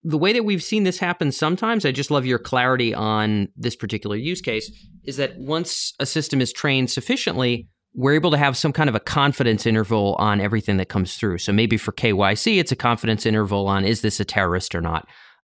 the 0.04 0.18
way 0.18 0.32
that 0.32 0.44
we've 0.44 0.62
seen 0.62 0.84
this 0.84 0.98
happen 0.98 1.32
sometimes, 1.32 1.84
I 1.84 1.92
just 1.92 2.10
love 2.10 2.24
your 2.24 2.38
clarity 2.38 2.94
on 2.94 3.48
this 3.56 3.76
particular 3.76 4.16
use 4.16 4.40
case, 4.40 4.70
is 5.04 5.16
that 5.16 5.36
once 5.38 5.92
a 5.98 6.06
system 6.06 6.40
is 6.40 6.52
trained 6.52 6.90
sufficiently, 6.90 7.68
we're 7.94 8.14
able 8.14 8.30
to 8.30 8.38
have 8.38 8.56
some 8.56 8.72
kind 8.72 8.88
of 8.88 8.94
a 8.94 9.00
confidence 9.00 9.66
interval 9.66 10.14
on 10.18 10.40
everything 10.40 10.76
that 10.76 10.88
comes 10.88 11.16
through. 11.16 11.38
So 11.38 11.52
maybe 11.52 11.76
for 11.76 11.92
KYC, 11.92 12.60
it's 12.60 12.72
a 12.72 12.76
confidence 12.76 13.26
interval 13.26 13.66
on 13.66 13.84
is 13.84 14.02
this 14.02 14.20
a 14.20 14.24
terrorist 14.24 14.74
or 14.74 14.80
not. 14.80 15.08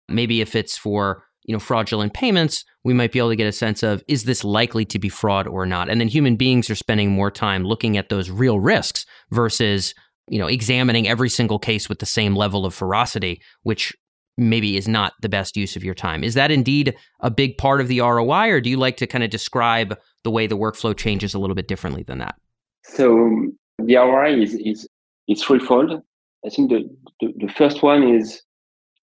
Maybe 0.09 0.41
if 0.41 0.55
it's 0.55 0.77
for 0.77 1.25
you 1.45 1.55
know 1.55 1.59
fraudulent 1.59 2.15
payments, 2.15 2.65
we 2.85 2.95
might 2.95 3.13
be 3.13 3.19
able 3.19 3.31
to 3.31 3.37
get 3.37 3.47
a 3.47 3.53
sense 3.53 3.83
of 3.83 4.03
is 4.09 4.25
this 4.25 4.45
likely 4.45 4.85
to 4.87 4.99
be 4.99 5.09
fraud 5.09 5.47
or 5.47 5.67
not. 5.67 5.89
And 5.89 6.01
then 6.01 6.09
human 6.09 6.37
beings 6.37 6.71
are 6.71 6.75
spending 6.75 7.11
more 7.11 7.31
time 7.31 7.65
looking 7.65 7.97
at 7.97 8.09
those 8.09 8.31
real 8.31 8.61
risks 8.61 9.07
versus 9.31 9.95
you 10.29 10.39
know 10.39 10.47
examining 10.47 11.09
every 11.09 11.29
single 11.29 11.59
case 11.59 11.89
with 11.89 11.99
the 11.99 12.07
same 12.07 12.37
level 12.37 12.67
of 12.67 12.75
ferocity, 12.75 13.41
which 13.63 13.95
maybe 14.39 14.77
is 14.77 14.87
not 14.87 15.15
the 15.21 15.29
best 15.29 15.57
use 15.57 15.75
of 15.75 15.83
your 15.83 15.95
time. 15.95 16.23
Is 16.23 16.35
that 16.35 16.51
indeed 16.51 16.95
a 17.21 17.31
big 17.31 17.59
part 17.59 17.81
of 17.81 17.89
the 17.89 18.01
ROI, 18.01 18.51
or 18.51 18.61
do 18.61 18.71
you 18.71 18.77
like 18.77 18.97
to 18.99 19.07
kind 19.07 19.25
of 19.25 19.31
describe 19.31 19.99
the 20.23 20.31
way 20.31 20.47
the 20.47 20.57
workflow 20.57 20.97
changes 20.97 21.35
a 21.35 21.39
little 21.39 21.57
bit 21.57 21.67
differently 21.67 22.05
than 22.05 22.19
that? 22.19 22.37
So 22.85 23.49
the 23.79 23.97
ROI 23.97 24.41
is 24.41 24.55
is 24.55 24.89
is 25.29 25.43
threefold. 25.43 26.03
I 26.47 26.51
think 26.51 26.71
the, 26.71 26.89
the, 27.21 27.35
the 27.47 27.53
first 27.53 27.83
one 27.83 28.03
is 28.03 28.43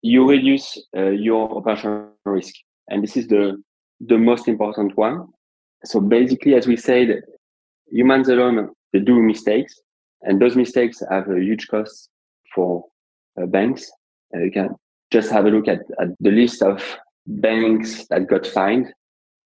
you 0.06 0.30
reduce 0.30 0.68
uh, 0.96 1.10
your 1.10 1.58
operational 1.58 2.12
risk, 2.26 2.54
and 2.90 3.04
this 3.04 3.18
is 3.18 3.28
the 3.28 3.44
the 4.00 4.18
most 4.18 4.48
important 4.48 4.96
one. 4.96 5.28
So 5.84 6.00
basically, 6.00 6.54
as 6.54 6.68
we 6.68 6.78
said, 6.78 7.24
humans 7.90 8.30
alone 8.30 8.70
they 8.94 9.00
do 9.00 9.20
mistakes, 9.20 9.74
and 10.22 10.40
those 10.40 10.56
mistakes 10.56 11.02
have 11.10 11.28
a 11.30 11.40
huge 11.40 11.68
cost 11.68 12.10
for 12.54 12.86
uh, 13.42 13.48
banks. 13.48 13.92
Uh, 14.34 14.44
you 14.46 14.52
can 14.52 14.70
just 15.12 15.32
have 15.32 15.46
a 15.46 15.50
look 15.50 15.68
at, 15.68 15.80
at 16.00 16.10
the 16.20 16.32
list 16.32 16.62
of 16.62 16.78
banks 17.26 18.06
that 18.10 18.28
got 18.28 18.46
fined 18.46 18.94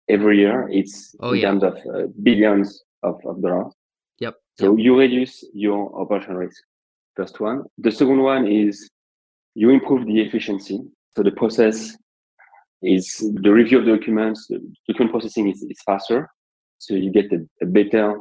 every 0.08 0.38
year. 0.38 0.68
It's 0.70 1.14
oh, 1.20 1.32
in 1.32 1.38
yeah. 1.38 1.50
terms 1.50 1.62
of 1.62 1.76
uh, 1.94 2.06
billions 2.22 2.82
of, 3.04 3.20
of 3.24 3.40
dollars. 3.42 3.72
Yep. 4.18 4.34
So 4.58 4.76
yep. 4.76 4.84
you 4.84 4.98
reduce 4.98 5.44
your 5.54 5.80
operational 6.00 6.38
risk. 6.38 6.60
First 7.14 7.38
one. 7.38 7.62
The 7.78 7.92
second 7.92 8.22
one 8.22 8.46
is 8.48 8.90
you 9.58 9.70
improve 9.70 10.06
the 10.06 10.20
efficiency. 10.20 10.78
So 11.16 11.24
the 11.24 11.32
process 11.32 11.96
is 12.80 13.04
the 13.42 13.52
review 13.52 13.80
of 13.80 13.86
the 13.86 13.96
documents, 13.96 14.46
the 14.46 14.60
document 14.86 15.10
processing 15.10 15.50
is, 15.50 15.60
is 15.62 15.80
faster. 15.84 16.30
So 16.78 16.94
you 16.94 17.10
get 17.10 17.32
a, 17.32 17.40
a 17.60 17.66
better 17.66 18.16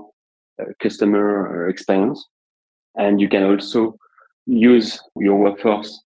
uh, 0.59 0.65
customer 0.81 1.67
uh, 1.67 1.69
experience. 1.69 2.25
And 2.95 3.21
you 3.21 3.29
can 3.29 3.43
also 3.43 3.99
use 4.47 4.99
your 5.15 5.35
workforce, 5.35 6.01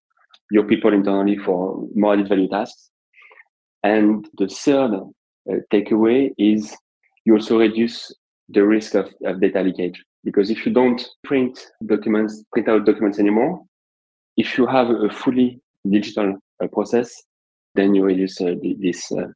your 0.52 0.66
people 0.66 0.94
internally 0.94 1.38
for 1.38 1.88
more 1.96 2.14
added 2.14 2.28
value 2.28 2.50
tasks. 2.50 2.90
And 3.84 4.28
the 4.38 4.50
third 4.50 4.92
uh, 4.94 5.56
takeaway 5.74 6.32
is 6.38 6.76
you 7.24 7.36
also 7.36 7.58
reduce 7.60 8.14
the 8.50 8.66
risk 8.66 8.96
of, 8.96 9.08
of 9.24 9.40
data 9.40 9.62
leakage 9.62 10.04
because 10.26 10.50
if 10.50 10.66
you 10.66 10.74
don't 10.74 11.02
print 11.24 11.58
documents, 11.86 12.44
print 12.52 12.68
out 12.68 12.86
documents 12.86 13.18
anymore, 13.18 13.64
if 14.38 14.58
you 14.58 14.66
have 14.68 14.90
a 14.90 15.10
fully 15.10 15.62
digital 15.90 16.38
uh, 16.64 16.68
process, 16.68 17.12
then 17.76 17.96
you 17.96 18.04
reduce 18.04 18.40
uh, 18.42 18.56
this, 18.80 19.12
uh, 19.12 19.28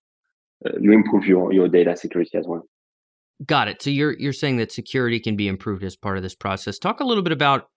you 0.80 0.92
improve 0.92 1.26
your, 1.26 1.54
your 1.54 1.68
data 1.68 1.96
security 1.96 2.38
as 2.38 2.46
well. 2.48 2.64
Got 3.46 3.68
it. 3.68 3.82
So 3.82 3.90
you're 3.90 4.14
you're 4.14 4.32
saying 4.32 4.58
that 4.58 4.72
security 4.72 5.20
can 5.20 5.36
be 5.36 5.50
improved 5.50 5.84
as 5.84 5.98
part 5.98 6.16
of 6.16 6.24
this 6.24 6.36
process. 6.36 6.80
Talk 6.80 7.02
a 7.02 7.04
little 7.04 7.24
bit 7.24 7.34
about 7.34 7.68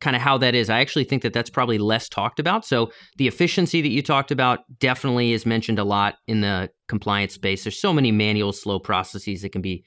kind 0.00 0.14
of 0.14 0.22
how 0.22 0.38
that 0.38 0.54
is. 0.54 0.70
I 0.70 0.78
actually 0.78 1.04
think 1.04 1.22
that 1.22 1.32
that's 1.32 1.50
probably 1.50 1.78
less 1.78 2.08
talked 2.08 2.38
about. 2.38 2.64
So 2.64 2.92
the 3.16 3.26
efficiency 3.26 3.82
that 3.82 3.88
you 3.88 4.00
talked 4.00 4.30
about 4.30 4.60
definitely 4.78 5.32
is 5.32 5.44
mentioned 5.44 5.80
a 5.80 5.84
lot 5.84 6.14
in 6.28 6.40
the 6.40 6.70
compliance 6.86 7.34
space. 7.34 7.64
There's 7.64 7.80
so 7.80 7.92
many 7.92 8.12
manual, 8.12 8.52
slow 8.52 8.78
processes 8.78 9.42
that 9.42 9.50
can 9.50 9.60
be 9.60 9.84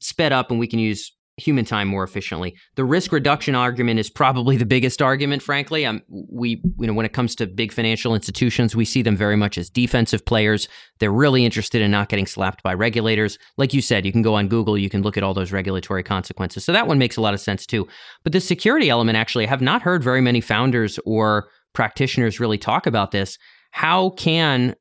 sped 0.00 0.30
up, 0.30 0.50
and 0.50 0.60
we 0.60 0.66
can 0.66 0.78
use 0.78 1.15
human 1.38 1.64
time 1.66 1.86
more 1.88 2.02
efficiently. 2.02 2.56
The 2.76 2.84
risk 2.84 3.12
reduction 3.12 3.54
argument 3.54 4.00
is 4.00 4.08
probably 4.08 4.56
the 4.56 4.64
biggest 4.64 5.02
argument, 5.02 5.42
frankly. 5.42 5.84
Um, 5.84 6.02
we, 6.08 6.62
you 6.78 6.86
know, 6.86 6.94
when 6.94 7.04
it 7.04 7.12
comes 7.12 7.34
to 7.36 7.46
big 7.46 7.72
financial 7.72 8.14
institutions, 8.14 8.74
we 8.74 8.86
see 8.86 9.02
them 9.02 9.16
very 9.16 9.36
much 9.36 9.58
as 9.58 9.68
defensive 9.68 10.24
players. 10.24 10.66
They're 10.98 11.12
really 11.12 11.44
interested 11.44 11.82
in 11.82 11.90
not 11.90 12.08
getting 12.08 12.26
slapped 12.26 12.62
by 12.62 12.72
regulators. 12.72 13.38
Like 13.58 13.74
you 13.74 13.82
said, 13.82 14.06
you 14.06 14.12
can 14.12 14.22
go 14.22 14.34
on 14.34 14.48
Google, 14.48 14.78
you 14.78 14.88
can 14.88 15.02
look 15.02 15.18
at 15.18 15.22
all 15.22 15.34
those 15.34 15.52
regulatory 15.52 16.02
consequences. 16.02 16.64
So 16.64 16.72
that 16.72 16.86
one 16.86 16.98
makes 16.98 17.18
a 17.18 17.20
lot 17.20 17.34
of 17.34 17.40
sense 17.40 17.66
too. 17.66 17.86
But 18.24 18.32
the 18.32 18.40
security 18.40 18.88
element, 18.88 19.18
actually, 19.18 19.46
I 19.46 19.50
have 19.50 19.60
not 19.60 19.82
heard 19.82 20.02
very 20.02 20.22
many 20.22 20.40
founders 20.40 20.98
or 21.04 21.48
practitioners 21.74 22.40
really 22.40 22.58
talk 22.58 22.86
about 22.86 23.10
this. 23.10 23.36
How 23.72 24.10
can 24.10 24.74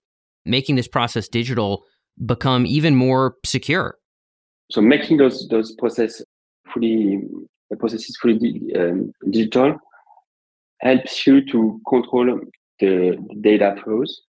making 0.45 0.75
this 0.75 0.87
process 0.87 1.27
digital 1.27 1.83
become 2.25 2.65
even 2.65 2.95
more 2.95 3.35
secure? 3.45 3.97
So 4.71 4.81
making 4.81 5.17
those 5.17 5.47
those 5.49 5.73
process 5.75 6.21
fully 6.75 7.23
the 7.69 7.77
process 7.77 8.09
is 8.09 8.17
fully 8.17 8.71
um, 8.75 9.11
digital 9.29 9.75
helps 10.81 11.25
you 11.25 11.43
to 11.51 11.81
control 11.87 12.39
the, 12.79 13.17
data 13.41 13.75
flows 13.83 14.21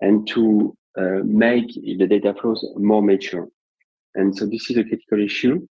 and 0.00 0.26
to 0.26 0.76
uh, 0.98 1.20
make 1.24 1.68
the 1.74 2.06
data 2.06 2.34
flows 2.40 2.64
more 2.76 3.02
mature. 3.02 3.46
And 4.16 4.36
so 4.36 4.44
this 4.46 4.70
is 4.70 4.76
a 4.76 4.82
critical 4.84 5.22
issue. 5.22 5.66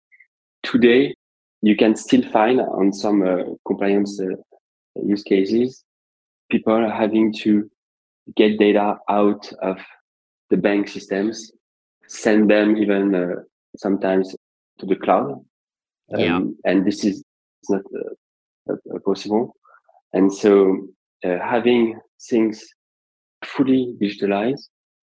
Today, 0.62 1.14
you 1.62 1.74
can 1.74 1.96
still 1.96 2.22
find 2.30 2.60
on 2.60 2.92
some 2.92 3.26
uh, 3.26 3.44
compliance 3.66 4.20
uh, 4.20 4.36
use 5.02 5.22
cases, 5.22 5.84
people 6.50 6.90
having 6.90 7.32
to 7.32 7.70
get 8.36 8.58
data 8.58 8.98
out 9.08 9.50
of 9.62 9.78
the 10.50 10.56
bank 10.56 10.88
systems, 10.88 11.50
send 12.08 12.50
them 12.50 12.76
even 12.76 13.14
uh, 13.14 13.36
sometimes 13.76 14.36
to 14.78 14.86
the 14.86 14.96
cloud 14.96 15.45
um, 16.14 16.20
yeah. 16.20 16.40
And 16.64 16.86
this 16.86 17.04
is 17.04 17.22
not 17.68 17.82
uh, 17.94 18.72
uh, 18.72 18.98
possible. 19.04 19.54
And 20.12 20.32
so 20.32 20.86
uh, 21.24 21.38
having 21.38 21.98
things 22.30 22.64
fully 23.44 23.94
digitalized 24.00 24.68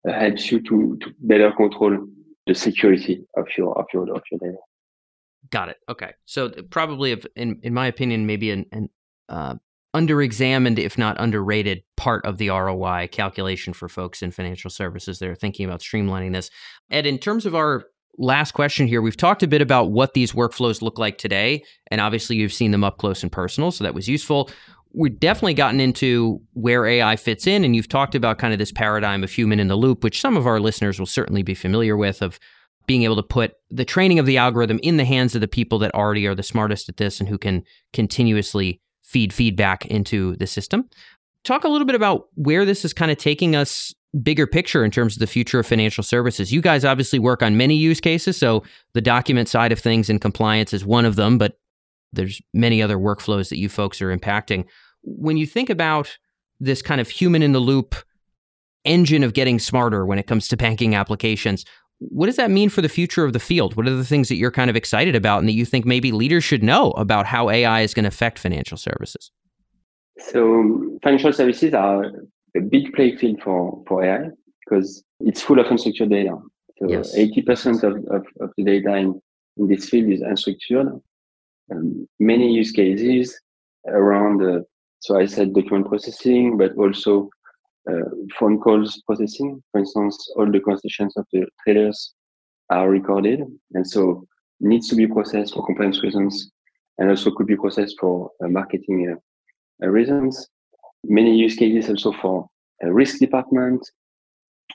uh, 0.08 0.12
helps 0.12 0.50
you 0.50 0.60
to, 0.62 0.98
to 1.00 1.14
better 1.20 1.52
control 1.52 2.06
the 2.46 2.54
security 2.54 3.24
of 3.36 3.46
your 3.56 3.76
of 3.78 3.86
your 3.92 4.02
of 4.14 4.22
your 4.30 4.38
data. 4.38 4.58
Got 5.50 5.68
it. 5.70 5.76
Okay. 5.88 6.12
So 6.24 6.50
probably, 6.70 7.20
in 7.34 7.60
in 7.62 7.74
my 7.74 7.86
opinion, 7.86 8.26
maybe 8.26 8.50
an, 8.50 8.66
an 8.72 8.88
uh, 9.28 9.54
under-examined, 9.94 10.78
if 10.78 10.98
not 10.98 11.16
underrated, 11.18 11.82
part 11.96 12.24
of 12.26 12.36
the 12.38 12.50
ROI 12.50 13.08
calculation 13.10 13.72
for 13.72 13.88
folks 13.88 14.22
in 14.22 14.30
financial 14.30 14.70
services 14.70 15.18
that 15.18 15.28
are 15.28 15.34
thinking 15.34 15.64
about 15.64 15.80
streamlining 15.80 16.32
this. 16.32 16.50
Ed, 16.90 17.06
in 17.06 17.18
terms 17.18 17.46
of 17.46 17.54
our 17.54 17.86
last 18.18 18.52
question 18.52 18.86
here. 18.86 19.02
We've 19.02 19.16
talked 19.16 19.42
a 19.42 19.48
bit 19.48 19.62
about 19.62 19.90
what 19.90 20.14
these 20.14 20.32
workflows 20.32 20.82
look 20.82 20.98
like 20.98 21.18
today, 21.18 21.62
and 21.90 22.00
obviously 22.00 22.36
you've 22.36 22.52
seen 22.52 22.70
them 22.70 22.84
up 22.84 22.98
close 22.98 23.22
and 23.22 23.30
personal, 23.30 23.70
so 23.70 23.84
that 23.84 23.94
was 23.94 24.08
useful. 24.08 24.50
We've 24.94 25.18
definitely 25.18 25.54
gotten 25.54 25.80
into 25.80 26.40
where 26.54 26.86
AI 26.86 27.16
fits 27.16 27.46
in, 27.46 27.64
and 27.64 27.76
you've 27.76 27.88
talked 27.88 28.14
about 28.14 28.38
kind 28.38 28.52
of 28.52 28.58
this 28.58 28.72
paradigm 28.72 29.22
of 29.22 29.30
human 29.30 29.60
in 29.60 29.68
the 29.68 29.76
loop, 29.76 30.02
which 30.02 30.20
some 30.20 30.36
of 30.36 30.46
our 30.46 30.60
listeners 30.60 30.98
will 30.98 31.06
certainly 31.06 31.42
be 31.42 31.54
familiar 31.54 31.96
with, 31.96 32.22
of 32.22 32.38
being 32.86 33.02
able 33.02 33.16
to 33.16 33.22
put 33.22 33.54
the 33.70 33.84
training 33.84 34.18
of 34.18 34.26
the 34.26 34.38
algorithm 34.38 34.78
in 34.82 34.96
the 34.96 35.04
hands 35.04 35.34
of 35.34 35.40
the 35.40 35.48
people 35.48 35.78
that 35.80 35.94
already 35.94 36.26
are 36.26 36.34
the 36.34 36.42
smartest 36.42 36.88
at 36.88 36.96
this 36.96 37.20
and 37.20 37.28
who 37.28 37.36
can 37.36 37.62
continuously 37.92 38.80
feed 39.02 39.32
feedback 39.32 39.84
into 39.86 40.36
the 40.36 40.46
system. 40.46 40.88
Talk 41.44 41.64
a 41.64 41.68
little 41.68 41.86
bit 41.86 41.96
about 41.96 42.28
where 42.34 42.64
this 42.64 42.84
is 42.84 42.92
kind 42.92 43.10
of 43.10 43.18
taking 43.18 43.54
us 43.54 43.94
bigger 44.22 44.46
picture 44.46 44.84
in 44.84 44.90
terms 44.90 45.16
of 45.16 45.20
the 45.20 45.26
future 45.26 45.58
of 45.60 45.66
financial 45.66 46.02
services. 46.02 46.52
You 46.52 46.60
guys 46.60 46.84
obviously 46.84 47.18
work 47.18 47.42
on 47.42 47.56
many 47.56 47.76
use 47.76 48.00
cases, 48.00 48.36
so 48.36 48.62
the 48.94 49.00
document 49.00 49.48
side 49.48 49.72
of 49.72 49.78
things 49.78 50.08
and 50.08 50.20
compliance 50.20 50.72
is 50.72 50.84
one 50.84 51.04
of 51.04 51.16
them, 51.16 51.38
but 51.38 51.58
there's 52.12 52.40
many 52.54 52.82
other 52.82 52.96
workflows 52.96 53.48
that 53.50 53.58
you 53.58 53.68
folks 53.68 54.00
are 54.00 54.16
impacting. 54.16 54.64
When 55.02 55.36
you 55.36 55.46
think 55.46 55.70
about 55.70 56.16
this 56.60 56.82
kind 56.82 57.00
of 57.00 57.08
human 57.08 57.42
in 57.42 57.52
the 57.52 57.60
loop 57.60 57.94
engine 58.84 59.22
of 59.24 59.34
getting 59.34 59.58
smarter 59.58 60.06
when 60.06 60.18
it 60.18 60.26
comes 60.26 60.48
to 60.48 60.56
banking 60.56 60.94
applications, 60.94 61.64
what 61.98 62.26
does 62.26 62.36
that 62.36 62.50
mean 62.50 62.68
for 62.68 62.82
the 62.82 62.88
future 62.88 63.24
of 63.24 63.32
the 63.32 63.40
field? 63.40 63.76
What 63.76 63.86
are 63.86 63.94
the 63.94 64.04
things 64.04 64.28
that 64.28 64.36
you're 64.36 64.50
kind 64.50 64.70
of 64.70 64.76
excited 64.76 65.16
about 65.16 65.40
and 65.40 65.48
that 65.48 65.52
you 65.52 65.64
think 65.64 65.86
maybe 65.86 66.12
leaders 66.12 66.44
should 66.44 66.62
know 66.62 66.90
about 66.92 67.26
how 67.26 67.50
AI 67.50 67.80
is 67.80 67.94
going 67.94 68.04
to 68.04 68.08
affect 68.08 68.38
financial 68.38 68.76
services? 68.76 69.30
So, 70.18 70.98
financial 71.02 71.32
services 71.32 71.74
are 71.74 72.10
a 72.56 72.60
big 72.60 72.92
play 72.94 73.16
field 73.16 73.40
for, 73.42 73.82
for 73.86 74.04
AI 74.04 74.30
because 74.64 75.04
it's 75.20 75.42
full 75.42 75.58
of 75.58 75.66
unstructured 75.66 76.10
data. 76.10 76.36
So 76.78 76.88
yes. 76.88 77.16
80% 77.16 77.82
of, 77.82 77.96
of, 78.14 78.26
of 78.40 78.52
the 78.56 78.64
data 78.64 78.96
in, 78.96 79.20
in 79.56 79.68
this 79.68 79.88
field 79.88 80.10
is 80.10 80.20
unstructured. 80.20 81.00
um, 81.72 82.08
many 82.20 82.52
use 82.52 82.70
cases 82.70 83.38
around, 83.86 84.42
uh, 84.42 84.60
so 85.00 85.18
I 85.18 85.26
said 85.26 85.54
document 85.54 85.88
processing, 85.88 86.58
but 86.58 86.76
also 86.76 87.30
uh, 87.90 88.08
phone 88.38 88.60
calls 88.60 89.02
processing. 89.06 89.62
For 89.72 89.78
instance, 89.78 90.32
all 90.36 90.50
the 90.50 90.60
conversations 90.60 91.16
of 91.16 91.26
the 91.32 91.46
traders 91.64 92.14
are 92.70 92.90
recorded, 92.90 93.42
and 93.74 93.86
so 93.86 94.26
needs 94.60 94.88
to 94.88 94.96
be 94.96 95.06
processed 95.06 95.54
for 95.54 95.64
compliance 95.64 96.02
reasons, 96.02 96.50
and 96.98 97.08
also 97.08 97.30
could 97.30 97.46
be 97.46 97.56
processed 97.56 97.96
for 98.00 98.30
uh, 98.42 98.48
marketing 98.48 99.16
uh, 99.82 99.88
reasons. 99.88 100.48
Many 101.08 101.36
use 101.36 101.56
cases 101.56 101.88
also 101.88 102.12
for 102.12 102.46
risk 102.82 103.18
department 103.18 103.88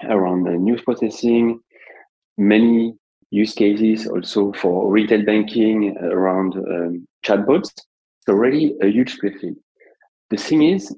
around 0.04 0.44
news 0.64 0.82
processing. 0.82 1.60
Many 2.38 2.94
use 3.30 3.54
cases 3.54 4.08
also 4.08 4.52
for 4.54 4.92
retail 4.92 5.24
banking 5.26 5.98
around 5.98 6.56
um, 6.56 7.08
chatbots. 7.26 7.72
So 8.26 8.34
really 8.34 8.76
a 8.82 8.88
huge 8.88 9.18
field. 9.18 9.56
The 10.30 10.38
thing 10.38 10.64
is, 10.64 10.96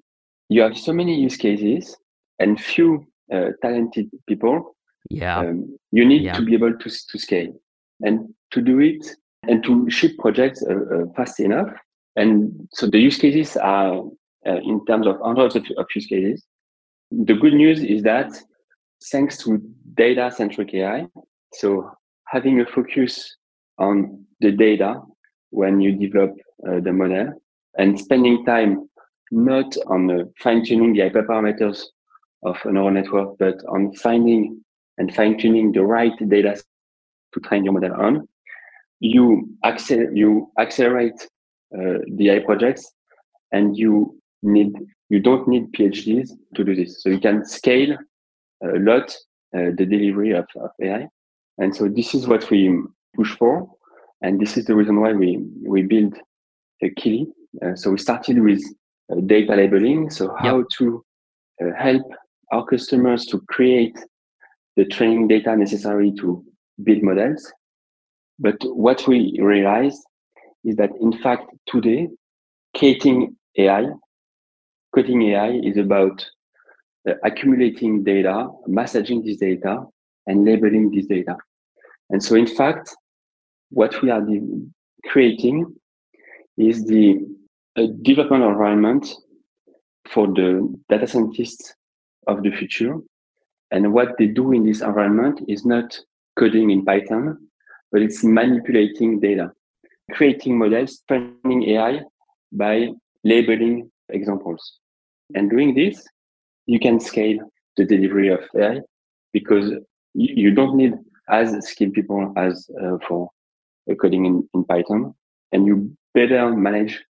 you 0.49 0.61
have 0.61 0.77
so 0.77 0.93
many 0.93 1.19
use 1.19 1.37
cases 1.37 1.95
and 2.39 2.59
few 2.59 3.07
uh, 3.31 3.51
talented 3.61 4.09
people, 4.27 4.75
yeah, 5.09 5.39
um, 5.39 5.77
you 5.91 6.05
need 6.05 6.23
yeah. 6.23 6.33
to 6.33 6.41
be 6.43 6.53
able 6.53 6.73
to 6.77 6.89
to 6.89 7.19
scale 7.19 7.53
and 8.01 8.33
to 8.51 8.61
do 8.61 8.79
it 8.79 9.05
and 9.47 9.63
to 9.63 9.89
ship 9.89 10.11
projects 10.17 10.63
uh, 10.63 10.73
uh, 10.73 11.05
fast 11.15 11.39
enough. 11.39 11.69
And 12.15 12.67
so 12.71 12.87
the 12.87 12.99
use 12.99 13.17
cases 13.17 13.57
are 13.57 14.03
uh, 14.47 14.57
in 14.63 14.85
terms 14.85 15.07
of 15.07 15.19
hundreds 15.21 15.55
of, 15.55 15.63
of 15.77 15.85
use 15.95 16.05
cases. 16.05 16.45
The 17.11 17.33
good 17.33 17.53
news 17.53 17.83
is 17.83 18.03
that 18.03 18.31
thanks 19.11 19.37
to 19.39 19.61
data 19.95 20.31
centric 20.35 20.73
AI, 20.73 21.07
so 21.53 21.91
having 22.27 22.59
a 22.61 22.65
focus 22.65 23.35
on 23.77 24.25
the 24.39 24.51
data 24.51 25.01
when 25.51 25.79
you 25.79 25.91
develop 25.93 26.31
uh, 26.67 26.79
the 26.79 26.91
model 26.91 27.33
and 27.77 27.99
spending 27.99 28.45
time 28.45 28.89
not 29.31 29.75
on 29.87 30.11
uh, 30.11 30.23
fine 30.39 30.63
tuning 30.63 30.93
the 30.93 31.01
hyperparameters 31.01 31.83
of 32.43 32.57
a 32.65 32.71
neural 32.71 32.91
network, 32.91 33.37
but 33.39 33.55
on 33.69 33.93
finding 33.95 34.63
and 34.97 35.13
fine 35.15 35.37
tuning 35.37 35.71
the 35.71 35.83
right 35.83 36.13
data 36.29 36.61
to 37.33 37.39
train 37.39 37.63
your 37.63 37.73
model 37.73 37.93
on, 37.93 38.27
you, 38.99 39.49
accel- 39.65 40.15
you 40.15 40.51
accelerate 40.59 41.19
uh, 41.75 41.97
the 42.15 42.29
AI 42.29 42.39
projects 42.39 42.91
and 43.51 43.75
you 43.77 44.19
need 44.43 44.73
you 45.09 45.19
don't 45.19 45.47
need 45.47 45.71
PhDs 45.73 46.31
to 46.55 46.63
do 46.63 46.75
this. 46.75 47.03
So 47.03 47.09
you 47.09 47.19
can 47.19 47.45
scale 47.45 47.95
a 48.63 48.79
lot 48.79 49.15
uh, 49.55 49.69
the 49.77 49.85
delivery 49.85 50.31
of, 50.31 50.45
of 50.55 50.71
AI. 50.81 51.07
And 51.59 51.75
so 51.75 51.87
this 51.87 52.15
is 52.15 52.27
what 52.27 52.49
we 52.49 52.81
push 53.15 53.35
for. 53.37 53.69
And 54.21 54.39
this 54.39 54.57
is 54.57 54.65
the 54.65 54.75
reason 54.75 54.99
why 54.99 55.13
we, 55.13 55.45
we 55.67 55.83
build 55.83 56.17
a 56.81 56.89
Kili. 56.89 57.27
Uh, 57.63 57.75
so 57.75 57.91
we 57.91 57.99
started 57.99 58.39
with 58.41 58.63
uh, 59.11 59.19
data 59.25 59.55
labeling. 59.55 60.09
So 60.09 60.35
how 60.39 60.59
yep. 60.59 60.67
to 60.79 61.05
uh, 61.61 61.75
help 61.77 62.01
our 62.51 62.65
customers 62.65 63.25
to 63.27 63.41
create 63.41 63.97
the 64.75 64.85
training 64.85 65.27
data 65.27 65.55
necessary 65.55 66.11
to 66.19 66.43
build 66.83 67.03
models. 67.03 67.53
But 68.39 68.55
what 68.61 69.07
we 69.07 69.37
realized 69.39 70.01
is 70.65 70.75
that 70.77 70.89
in 70.99 71.13
fact 71.19 71.51
today, 71.67 72.07
creating 72.75 73.35
AI, 73.57 73.85
coding 74.93 75.21
AI 75.23 75.59
is 75.63 75.77
about 75.77 76.25
uh, 77.09 77.13
accumulating 77.23 78.03
data, 78.03 78.49
massaging 78.67 79.23
this 79.23 79.37
data, 79.37 79.83
and 80.27 80.45
labeling 80.45 80.91
this 80.91 81.05
data. 81.07 81.35
And 82.09 82.23
so 82.23 82.35
in 82.35 82.47
fact, 82.47 82.95
what 83.69 84.01
we 84.01 84.11
are 84.11 84.25
creating 85.05 85.73
is 86.57 86.85
the 86.85 87.19
development 88.03 88.43
environment 88.43 89.13
for 90.07 90.27
the 90.27 90.73
data 90.89 91.07
scientists 91.07 91.73
of 92.27 92.43
the 92.43 92.51
future. 92.51 92.97
And 93.71 93.91
what 93.93 94.09
they 94.19 94.27
do 94.27 94.51
in 94.51 94.63
this 94.63 94.81
environment 94.81 95.41
is 95.47 95.65
not 95.65 95.97
coding 96.37 96.69
in 96.69 96.85
Python, 96.85 97.49
but 97.91 98.01
it's 98.01 98.23
manipulating 98.23 99.19
data, 99.19 99.51
creating 100.11 100.57
models, 100.57 101.01
training 101.07 101.69
AI 101.69 102.01
by 102.51 102.89
labeling 103.23 103.89
examples. 104.09 104.79
And 105.35 105.49
doing 105.49 105.73
this, 105.73 106.05
you 106.65 106.79
can 106.79 106.99
scale 106.99 107.39
the 107.77 107.85
delivery 107.85 108.29
of 108.29 108.41
AI 108.55 108.81
because 109.31 109.71
you, 110.13 110.51
don't 110.51 110.75
need 110.75 110.93
as 111.29 111.67
skilled 111.67 111.93
people 111.93 112.33
as 112.37 112.69
uh, 112.81 112.97
for 113.07 113.29
coding 114.01 114.25
in, 114.25 114.47
in 114.53 114.63
Python. 114.63 115.13
And 115.51 115.65
you 115.65 115.95
better 116.13 116.55
manage 116.55 117.03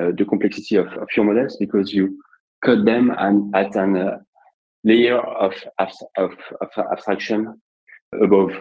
uh, 0.00 0.12
the 0.16 0.24
complexity 0.24 0.76
of, 0.76 0.86
of, 0.88 1.08
your 1.16 1.26
models 1.26 1.56
because 1.58 1.92
you 1.92 2.18
code 2.64 2.86
them 2.86 3.12
and 3.18 3.54
at 3.54 3.74
an 3.74 3.96
uh, 3.96 4.18
layer 4.84 5.18
of, 5.18 5.54
of, 5.78 5.92
of, 6.16 6.32
abstraction 6.92 7.60
above. 8.22 8.52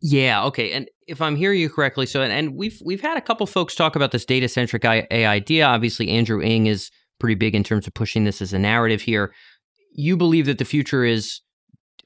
Yeah. 0.00 0.44
Okay. 0.46 0.72
And 0.72 0.88
if 1.06 1.20
I'm 1.20 1.36
hearing 1.36 1.60
you 1.60 1.68
correctly, 1.68 2.06
so 2.06 2.22
and, 2.22 2.32
and 2.32 2.54
we've 2.56 2.80
we've 2.84 3.00
had 3.00 3.16
a 3.16 3.20
couple 3.20 3.46
folks 3.46 3.74
talk 3.74 3.96
about 3.96 4.10
this 4.10 4.24
data 4.24 4.48
centric 4.48 4.84
AI 4.84 5.06
idea. 5.10 5.66
Obviously, 5.66 6.10
Andrew 6.10 6.40
Ng 6.40 6.66
is 6.66 6.90
pretty 7.18 7.34
big 7.34 7.54
in 7.54 7.64
terms 7.64 7.86
of 7.86 7.94
pushing 7.94 8.24
this 8.24 8.42
as 8.42 8.52
a 8.52 8.58
narrative 8.58 9.02
here. 9.02 9.32
You 9.92 10.16
believe 10.16 10.46
that 10.46 10.58
the 10.58 10.64
future 10.64 11.04
is 11.04 11.40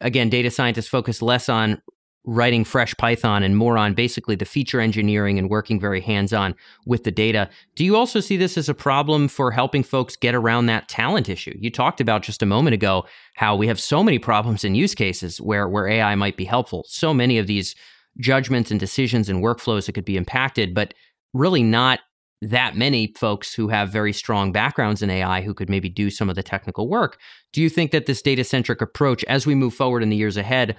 again 0.01 0.29
data 0.29 0.51
scientists 0.51 0.89
focus 0.89 1.23
less 1.23 1.49
on 1.49 1.81
writing 2.29 2.63
fresh 2.63 2.95
Python 2.99 3.43
and 3.43 3.57
more 3.57 3.79
on 3.79 3.95
basically 3.95 4.35
the 4.35 4.45
feature 4.45 4.81
engineering 4.81 5.39
and 5.39 5.49
working 5.49 5.81
very 5.81 6.01
hands 6.01 6.33
on 6.33 6.55
with 6.85 7.05
the 7.05 7.11
data. 7.11 7.49
Do 7.75 7.87
you 7.87 7.97
also 7.97 8.21
see 8.21 8.37
this 8.37 8.59
as 8.59 8.69
a 8.69 8.75
problem 8.75 9.29
for 9.29 9.51
helping 9.51 9.83
folks 9.83 10.15
get 10.15 10.35
around 10.35 10.67
that 10.67 10.91
talent 10.91 11.31
issue? 11.31 11.57
You 11.59 11.71
talked 11.71 12.03
about 12.03 12.23
just 12.23 12.43
a 12.43 12.47
moment 12.47 12.75
ago 12.75 13.07
how 13.35 13.57
we 13.57 13.67
have 13.67 13.81
so 13.81 14.03
many 14.03 14.19
problems 14.19 14.63
in 14.63 14.75
use 14.75 14.95
cases 14.95 15.41
where, 15.41 15.69
where 15.69 15.89
AI 15.89 16.15
might 16.17 16.37
be 16.37 16.45
helpful. 16.45 16.85
So 16.87 17.15
many 17.15 17.39
of 17.39 17.47
these 17.47 17.75
judgments 18.21 18.71
and 18.71 18.79
decisions 18.79 19.31
and 19.31 19.43
workflows 19.43 19.87
that 19.87 19.93
could 19.93 20.05
be 20.05 20.19
impacted, 20.19 20.75
but 20.75 20.93
really 21.33 21.63
not 21.63 22.01
that 22.41 22.77
many 22.77 23.13
folks 23.17 23.53
who 23.53 23.69
have 23.69 23.91
very 23.91 24.13
strong 24.13 24.53
backgrounds 24.53 25.03
in 25.03 25.11
AI 25.11 25.41
who 25.43 25.55
could 25.55 25.69
maybe 25.69 25.89
do 25.89 26.09
some 26.11 26.31
of 26.31 26.37
the 26.37 26.43
technical 26.43 26.89
work. 26.89 27.19
Do 27.53 27.61
you 27.61 27.69
think 27.69 27.91
that 27.91 28.07
this 28.07 28.23
data 28.23 28.45
centric 28.45 28.81
approach, 28.81 29.25
as 29.25 29.47
we 29.47 29.55
move 29.55 29.75
forward 29.75 30.03
in 30.03 30.09
the 30.09 30.17
years 30.17 30.37
ahead, 30.37 30.77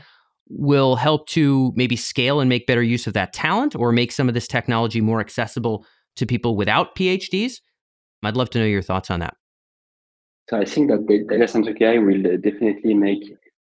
will 0.47 0.95
help 0.95 1.27
to 1.27 1.73
maybe 1.75 1.95
scale 1.95 2.39
and 2.39 2.49
make 2.49 2.65
better 2.65 2.81
use 2.81 3.07
of 3.07 3.13
that 3.13 3.33
talent 3.33 3.75
or 3.75 3.91
make 3.91 4.11
some 4.11 4.27
of 4.27 4.33
this 4.33 4.47
technology 4.47 5.01
more 5.01 5.19
accessible 5.19 5.85
to 6.15 6.25
people 6.25 6.55
without 6.55 6.95
PhDs? 6.95 7.53
I'd 8.23 8.37
love 8.37 8.49
to 8.51 8.59
know 8.59 8.65
your 8.65 8.81
thoughts 8.81 9.11
on 9.11 9.19
that. 9.19 9.35
So 10.49 10.57
I 10.57 10.65
think 10.65 10.89
that 10.89 11.05
data 11.29 11.47
centric 11.47 11.81
AI 11.81 11.99
will 11.99 12.25
uh, 12.25 12.37
definitely 12.37 12.95
make 12.95 13.23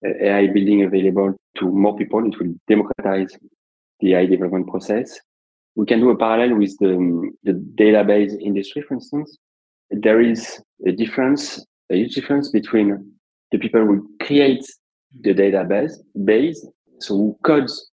uh, 0.06 0.10
AI 0.22 0.48
building 0.48 0.84
available 0.84 1.36
to 1.60 1.66
more 1.66 1.96
people. 1.96 2.26
It 2.26 2.40
will 2.40 2.56
democratize 2.68 3.38
the 4.00 4.16
AI 4.16 4.26
development 4.26 4.68
process. 4.68 5.20
We 5.76 5.86
can 5.86 6.00
do 6.00 6.12
a 6.12 6.18
parallel 6.18 6.58
with 6.58 6.78
the, 6.80 7.32
the 7.44 7.54
database 7.54 8.40
industry, 8.40 8.84
for 8.84 8.96
instance. 8.96 9.38
There 9.90 10.22
is 10.22 10.62
a 10.86 10.92
difference, 10.92 11.66
a 11.92 11.96
huge 11.96 12.16
difference 12.16 12.50
between 12.50 13.12
the 13.52 13.58
people 13.58 13.86
who 13.86 14.10
create 14.22 14.66
the 15.22 15.34
database 15.34 15.94
base. 16.26 16.66
So 17.00 17.16
who 17.16 17.40
codes 17.44 17.92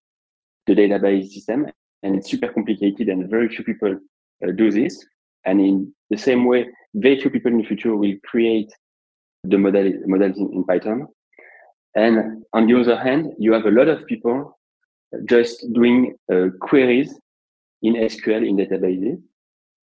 the 0.66 0.76
database 0.76 1.30
system, 1.30 1.68
and 2.04 2.16
it's 2.16 2.30
super 2.30 2.50
complicated, 2.50 3.10
and 3.10 3.30
very 3.30 3.48
few 3.48 3.64
people 3.64 3.98
uh, 4.46 4.52
do 4.52 4.72
this. 4.72 5.06
And 5.46 5.62
in 5.62 5.94
the 6.10 6.18
same 6.18 6.46
way, 6.46 6.68
very 6.94 7.20
few 7.22 7.30
people 7.30 7.52
in 7.52 7.60
the 7.60 7.64
future 7.64 7.96
will 7.96 8.16
create 8.26 8.72
the 9.44 9.58
model 9.58 9.94
models 10.06 10.38
in, 10.38 10.52
in 10.54 10.64
Python. 10.64 11.08
And 11.96 12.44
on 12.54 12.68
the 12.68 12.80
other 12.80 12.98
hand, 12.98 13.34
you 13.40 13.54
have 13.54 13.66
a 13.66 13.72
lot 13.72 13.88
of 13.88 14.06
people 14.06 14.60
just 15.26 15.66
doing 15.74 16.16
uh, 16.32 16.48
queries 16.60 17.18
in 17.82 17.94
SQL 17.94 18.48
in 18.48 18.58
databases. 18.58 19.22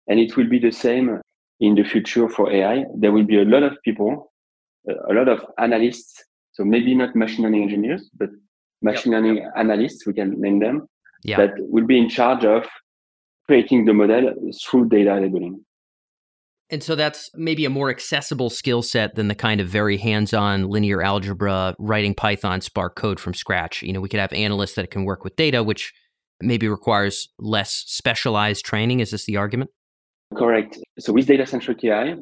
And 0.08 0.19
it 0.19 0.38
will 0.38 0.50
be 0.50 0.60
the 0.60 0.71
same 0.71 1.19
in 1.60 1.76
the 1.76 1.84
future 1.84 2.30
for 2.30 2.52
AI. 2.52 2.84
There 2.95 3.12
will 3.12 3.26
be 3.26 3.39
a 3.41 3.45
lot 3.45 3.63
of 3.63 3.74
people, 3.84 4.32
uh, 4.89 4.93
a 5.10 5.13
lot 5.13 5.28
of 5.28 5.45
analysts 5.58 6.24
so 6.56 6.63
maybe 6.63 6.95
not 6.95 7.15
machine 7.17 7.43
learning 7.43 7.63
engineers, 7.63 8.10
but 8.17 8.30
machine 8.82 9.12
yep. 9.12 9.21
learning 9.21 9.52
analysts, 9.58 10.08
we 10.08 10.13
can 10.13 10.39
name 10.39 10.60
them, 10.60 10.88
yep. 11.24 11.38
that 11.38 11.52
will 11.58 11.86
be 11.86 11.98
in 11.98 12.08
charge 12.08 12.45
of 12.45 12.63
creating 13.45 13.84
the 13.84 13.93
model 13.93 14.34
through 14.63 14.88
data 14.88 15.15
labeling. 15.15 15.65
And 16.69 16.82
so 16.82 16.95
that's 16.95 17.30
maybe 17.36 17.65
a 17.65 17.69
more 17.69 17.89
accessible 17.89 18.50
skill 18.50 18.82
set 18.82 19.15
than 19.15 19.28
the 19.28 19.36
kind 19.36 19.60
of 19.60 19.67
very 19.67 19.98
hands-on 19.98 20.69
linear 20.69 21.02
algebra, 21.02 21.76
writing 21.78 22.15
Python 22.15 22.62
Spark 22.62 22.95
code 22.95 23.19
from 23.19 23.34
scratch. 23.34 23.84
You 23.84 23.91
know, 23.91 24.00
we 24.00 24.08
could 24.08 24.21
have 24.21 24.32
analysts 24.32 24.76
that 24.76 24.89
can 24.89 25.04
work 25.04 25.26
with 25.26 25.36
data, 25.36 25.62
which 25.62 25.93
maybe 26.41 26.67
requires 26.67 27.30
less 27.39 27.84
specialized 27.88 28.65
training. 28.65 29.00
Is 29.00 29.12
this 29.12 29.26
the 29.26 29.38
argument? 29.38 29.71
Correct. 30.36 30.78
So 31.00 31.13
with 31.13 31.28
data-centric 31.28 31.84
AI, 31.84 32.15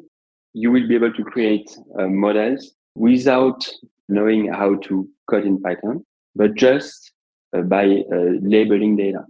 you 0.52 0.70
will 0.70 0.86
be 0.86 0.94
able 0.94 1.12
to 1.12 1.24
create 1.24 1.76
uh, 1.98 2.06
models 2.06 2.72
without 2.94 3.66
knowing 4.08 4.52
how 4.52 4.76
to 4.76 5.08
code 5.28 5.44
in 5.44 5.60
Python, 5.60 6.04
but 6.36 6.54
just 6.54 7.12
uh, 7.56 7.62
by 7.62 7.84
uh, 7.84 8.38
labeling 8.40 8.96
data. 8.96 9.24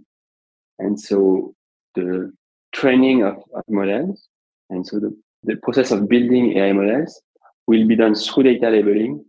And 0.79 0.99
so 0.99 1.55
the 1.95 2.31
training 2.73 3.23
of, 3.23 3.37
of 3.53 3.63
models. 3.69 4.27
And 4.69 4.85
so 4.85 4.99
the, 4.99 5.15
the 5.43 5.55
process 5.63 5.91
of 5.91 6.09
building 6.09 6.57
AI 6.57 6.73
models 6.73 7.21
will 7.67 7.87
be 7.87 7.95
done 7.95 8.13
through 8.15 8.43
data 8.43 8.69
labeling 8.69 9.23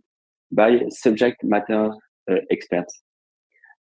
by 0.51 0.81
subject 0.89 1.43
matter 1.43 1.91
uh, 2.29 2.35
experts. 2.51 3.01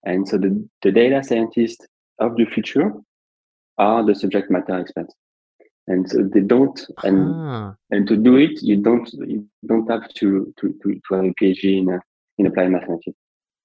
And 0.06 0.28
so 0.28 0.38
the, 0.38 0.68
the 0.84 0.92
data 0.92 1.24
scientists 1.24 1.86
of 2.20 2.36
the 2.38 2.46
future 2.46 2.92
are 3.78 4.06
the 4.06 4.16
subject 4.16 4.50
matter 4.50 4.80
experts. 4.80 5.14
And 5.88 6.10
so 6.10 6.24
they 6.34 6.40
don't, 6.40 6.80
and, 7.04 7.32
ah. 7.36 7.76
and 7.92 8.08
to 8.08 8.16
do 8.16 8.38
it, 8.38 8.62
you 8.64 8.82
don't, 8.82 9.12
you 9.14 9.48
don't 9.68 9.90
have 9.90 10.08
to, 10.16 10.54
to, 10.60 10.74
to, 10.82 11.02
to 11.08 11.16
have 11.16 11.26
a 11.26 11.34
PhD 11.42 11.80
in, 11.80 11.94
uh, 11.94 12.00
in 12.38 12.48
applied 12.48 12.72
mathematics. 12.72 13.18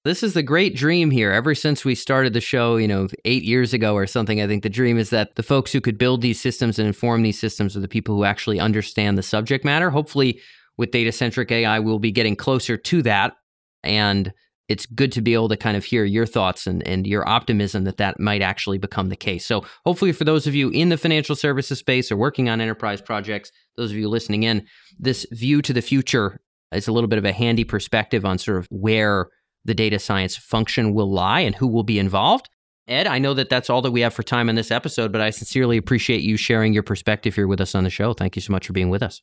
This 0.05 0.23
is 0.23 0.33
the 0.33 0.43
great 0.43 0.75
dream 0.75 1.11
here. 1.11 1.31
Ever 1.31 1.55
since 1.55 1.85
we 1.85 1.95
started 1.95 2.33
the 2.33 2.41
show, 2.41 2.77
you 2.77 2.89
know, 2.89 3.09
eight 3.27 3.43
years 3.43 3.75
ago 3.75 3.95
or 3.95 4.07
something, 4.07 4.41
I 4.41 4.47
think 4.47 4.63
the 4.63 4.71
dream 4.71 4.97
is 4.97 5.11
that 5.11 5.35
the 5.35 5.43
folks 5.43 5.73
who 5.73 5.81
could 5.81 5.99
build 5.99 6.23
these 6.23 6.41
systems 6.41 6.79
and 6.79 6.89
inform 6.89 7.23
these 7.23 7.39
systems 7.39 7.77
are 7.77 7.81
the 7.81 7.89
people 7.89 8.15
who 8.15 8.25
actually 8.25 8.61
understand 8.61 9.19
the 9.19 9.23
subject 9.23 9.63
matter. 9.63 9.91
Hopefully, 9.91 10.41
with 10.79 10.91
data 10.91 11.13
centric 11.13 11.53
AI, 11.53 11.79
we'll 11.81 11.99
be 11.99 12.13
getting 12.13 12.35
closer 12.35 12.79
to 12.79 13.03
that. 13.03 13.35
And 13.83 14.33
it's 14.71 14.87
good 14.87 15.11
to 15.11 15.21
be 15.21 15.35
able 15.35 15.49
to 15.49 15.57
kind 15.57 15.77
of 15.77 15.85
hear 15.85 16.05
your 16.05 16.25
thoughts 16.25 16.65
and, 16.65 16.87
and 16.87 17.05
your 17.05 17.29
optimism 17.29 17.83
that 17.85 17.97
that 17.97 18.21
might 18.21 18.41
actually 18.41 18.79
become 18.79 19.09
the 19.09 19.17
case. 19.17 19.45
So, 19.45 19.67
hopefully, 19.85 20.13
for 20.13 20.23
those 20.23 20.47
of 20.47 20.55
you 20.55 20.71
in 20.71 20.91
the 20.91 20.97
financial 20.97 21.35
services 21.35 21.81
space 21.81 22.11
or 22.13 22.17
working 22.17 22.49
on 22.49 22.61
enterprise 22.61 23.03
projects, 23.03 23.51
those 23.77 23.91
of 23.91 23.97
you 23.97 24.09
listening 24.09 24.45
in, 24.45 24.65
this 24.99 25.27
view 25.33 25.61
to 25.63 25.73
the 25.73 25.83
future 25.83 26.41
is 26.73 26.87
a 26.87 26.93
little 26.93 27.09
bit 27.09 27.19
of 27.19 27.25
a 27.25 27.33
handy 27.33 27.65
perspective 27.65 28.25
on 28.25 28.39
sort 28.39 28.59
of 28.59 28.69
where 28.71 29.27
the 29.65 29.75
data 29.75 29.99
science 29.99 30.37
function 30.37 30.95
will 30.95 31.11
lie 31.11 31.41
and 31.41 31.57
who 31.57 31.67
will 31.67 31.83
be 31.83 31.99
involved. 31.99 32.49
Ed, 32.87 33.09
I 33.09 33.19
know 33.19 33.35
that 33.35 33.51
that's 33.51 33.71
all 33.71 33.83
that 33.83 33.91
we 33.91 34.03
have 34.03 34.15
for 34.15 34.23
time 34.23 34.49
in 34.49 34.55
this 34.55 34.71
episode, 34.71 35.11
but 35.11 35.21
I 35.21 35.31
sincerely 35.31 35.79
appreciate 35.79 36.23
you 36.23 36.37
sharing 36.37 36.73
your 36.73 36.83
perspective 36.85 37.35
here 37.35 37.49
with 37.49 37.61
us 37.61 37.75
on 37.75 37.83
the 37.83 37.91
show. 37.91 38.15
Thank 38.15 38.37
you 38.37 38.43
so 38.43 38.53
much 38.53 38.69
for 38.69 38.73
being 38.73 38.89
with 38.89 39.03
us. 39.03 39.21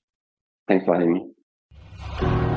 Thanks 0.67 0.85
for 0.85 0.93
having 0.93 1.13
me. 1.13 2.56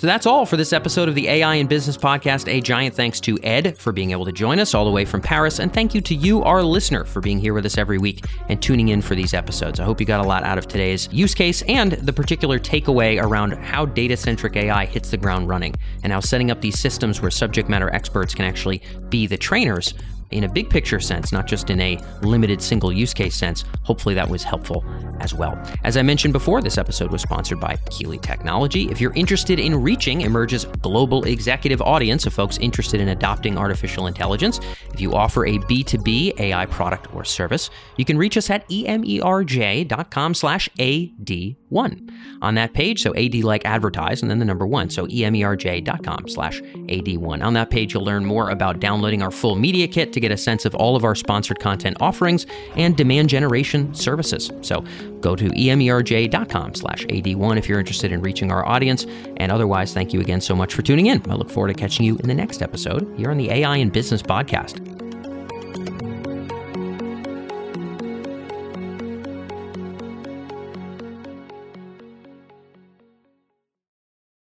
So 0.00 0.06
that's 0.06 0.24
all 0.24 0.46
for 0.46 0.56
this 0.56 0.72
episode 0.72 1.10
of 1.10 1.14
the 1.14 1.28
AI 1.28 1.56
in 1.56 1.66
Business 1.66 1.98
podcast. 1.98 2.50
A 2.50 2.62
giant 2.62 2.94
thanks 2.94 3.20
to 3.20 3.38
Ed 3.42 3.76
for 3.76 3.92
being 3.92 4.12
able 4.12 4.24
to 4.24 4.32
join 4.32 4.58
us 4.58 4.72
all 4.72 4.86
the 4.86 4.90
way 4.90 5.04
from 5.04 5.20
Paris. 5.20 5.58
And 5.58 5.70
thank 5.70 5.94
you 5.94 6.00
to 6.00 6.14
you, 6.14 6.42
our 6.42 6.62
listener, 6.62 7.04
for 7.04 7.20
being 7.20 7.38
here 7.38 7.52
with 7.52 7.66
us 7.66 7.76
every 7.76 7.98
week 7.98 8.24
and 8.48 8.62
tuning 8.62 8.88
in 8.88 9.02
for 9.02 9.14
these 9.14 9.34
episodes. 9.34 9.78
I 9.78 9.84
hope 9.84 10.00
you 10.00 10.06
got 10.06 10.24
a 10.24 10.26
lot 10.26 10.42
out 10.42 10.56
of 10.56 10.66
today's 10.66 11.06
use 11.12 11.34
case 11.34 11.60
and 11.68 11.92
the 11.92 12.14
particular 12.14 12.58
takeaway 12.58 13.22
around 13.22 13.52
how 13.58 13.84
data 13.84 14.16
centric 14.16 14.56
AI 14.56 14.86
hits 14.86 15.10
the 15.10 15.18
ground 15.18 15.50
running 15.50 15.74
and 16.02 16.14
how 16.14 16.20
setting 16.20 16.50
up 16.50 16.62
these 16.62 16.80
systems 16.80 17.20
where 17.20 17.30
subject 17.30 17.68
matter 17.68 17.92
experts 17.92 18.34
can 18.34 18.46
actually 18.46 18.80
be 19.10 19.26
the 19.26 19.36
trainers 19.36 19.92
in 20.30 20.44
a 20.44 20.48
big 20.48 20.70
picture 20.70 21.00
sense, 21.00 21.32
not 21.32 21.46
just 21.46 21.70
in 21.70 21.80
a 21.80 21.98
limited 22.22 22.62
single 22.62 22.92
use 22.92 23.12
case 23.12 23.36
sense. 23.36 23.64
Hopefully 23.82 24.14
that 24.14 24.28
was 24.28 24.42
helpful 24.42 24.84
as 25.20 25.34
well. 25.34 25.60
As 25.84 25.96
I 25.96 26.02
mentioned 26.02 26.32
before, 26.32 26.62
this 26.62 26.78
episode 26.78 27.10
was 27.10 27.22
sponsored 27.22 27.60
by 27.60 27.76
Kili 27.86 28.20
Technology. 28.20 28.88
If 28.90 29.00
you're 29.00 29.14
interested 29.14 29.58
in 29.58 29.82
reaching 29.82 30.20
Emerj's 30.20 30.64
global 30.82 31.24
executive 31.24 31.82
audience 31.82 32.26
of 32.26 32.34
folks 32.34 32.58
interested 32.58 33.00
in 33.00 33.08
adopting 33.08 33.58
artificial 33.58 34.06
intelligence, 34.06 34.60
if 34.92 35.00
you 35.00 35.14
offer 35.14 35.46
a 35.46 35.58
B2B 35.58 36.38
AI 36.38 36.66
product 36.66 37.12
or 37.14 37.24
service, 37.24 37.70
you 37.96 38.04
can 38.04 38.16
reach 38.16 38.36
us 38.36 38.50
at 38.50 38.68
emerj.com 38.68 40.34
slash 40.34 40.68
AD1. 40.78 42.10
On 42.42 42.54
that 42.54 42.72
page, 42.72 43.02
so 43.02 43.14
AD 43.14 43.34
like 43.36 43.64
advertise 43.64 44.22
and 44.22 44.30
then 44.30 44.38
the 44.38 44.44
number 44.44 44.66
one, 44.66 44.90
so 44.90 45.06
emerj.com 45.06 46.28
slash 46.28 46.60
AD1. 46.60 47.42
On 47.42 47.52
that 47.54 47.70
page, 47.70 47.94
you'll 47.94 48.04
learn 48.04 48.24
more 48.24 48.50
about 48.50 48.80
downloading 48.80 49.22
our 49.22 49.30
full 49.30 49.56
media 49.56 49.86
kit 49.88 50.12
get 50.20 50.30
a 50.30 50.36
sense 50.36 50.64
of 50.64 50.74
all 50.74 50.96
of 50.96 51.04
our 51.04 51.14
sponsored 51.14 51.58
content 51.58 51.96
offerings 52.00 52.46
and 52.76 52.96
demand 52.96 53.28
generation 53.28 53.94
services. 53.94 54.50
So 54.62 54.84
go 55.20 55.36
to 55.36 55.46
emerj.com 55.46 56.74
slash 56.74 57.06
AD1 57.06 57.56
if 57.56 57.68
you're 57.68 57.78
interested 57.78 58.12
in 58.12 58.20
reaching 58.20 58.50
our 58.52 58.66
audience. 58.66 59.06
And 59.38 59.50
otherwise, 59.50 59.92
thank 59.92 60.12
you 60.12 60.20
again 60.20 60.40
so 60.40 60.54
much 60.54 60.74
for 60.74 60.82
tuning 60.82 61.06
in. 61.06 61.22
I 61.30 61.34
look 61.34 61.50
forward 61.50 61.68
to 61.68 61.74
catching 61.74 62.06
you 62.06 62.16
in 62.18 62.28
the 62.28 62.34
next 62.34 62.62
episode 62.62 63.12
here 63.16 63.30
on 63.30 63.38
the 63.38 63.50
AI 63.50 63.76
and 63.78 63.92
Business 63.92 64.22
podcast. 64.22 64.99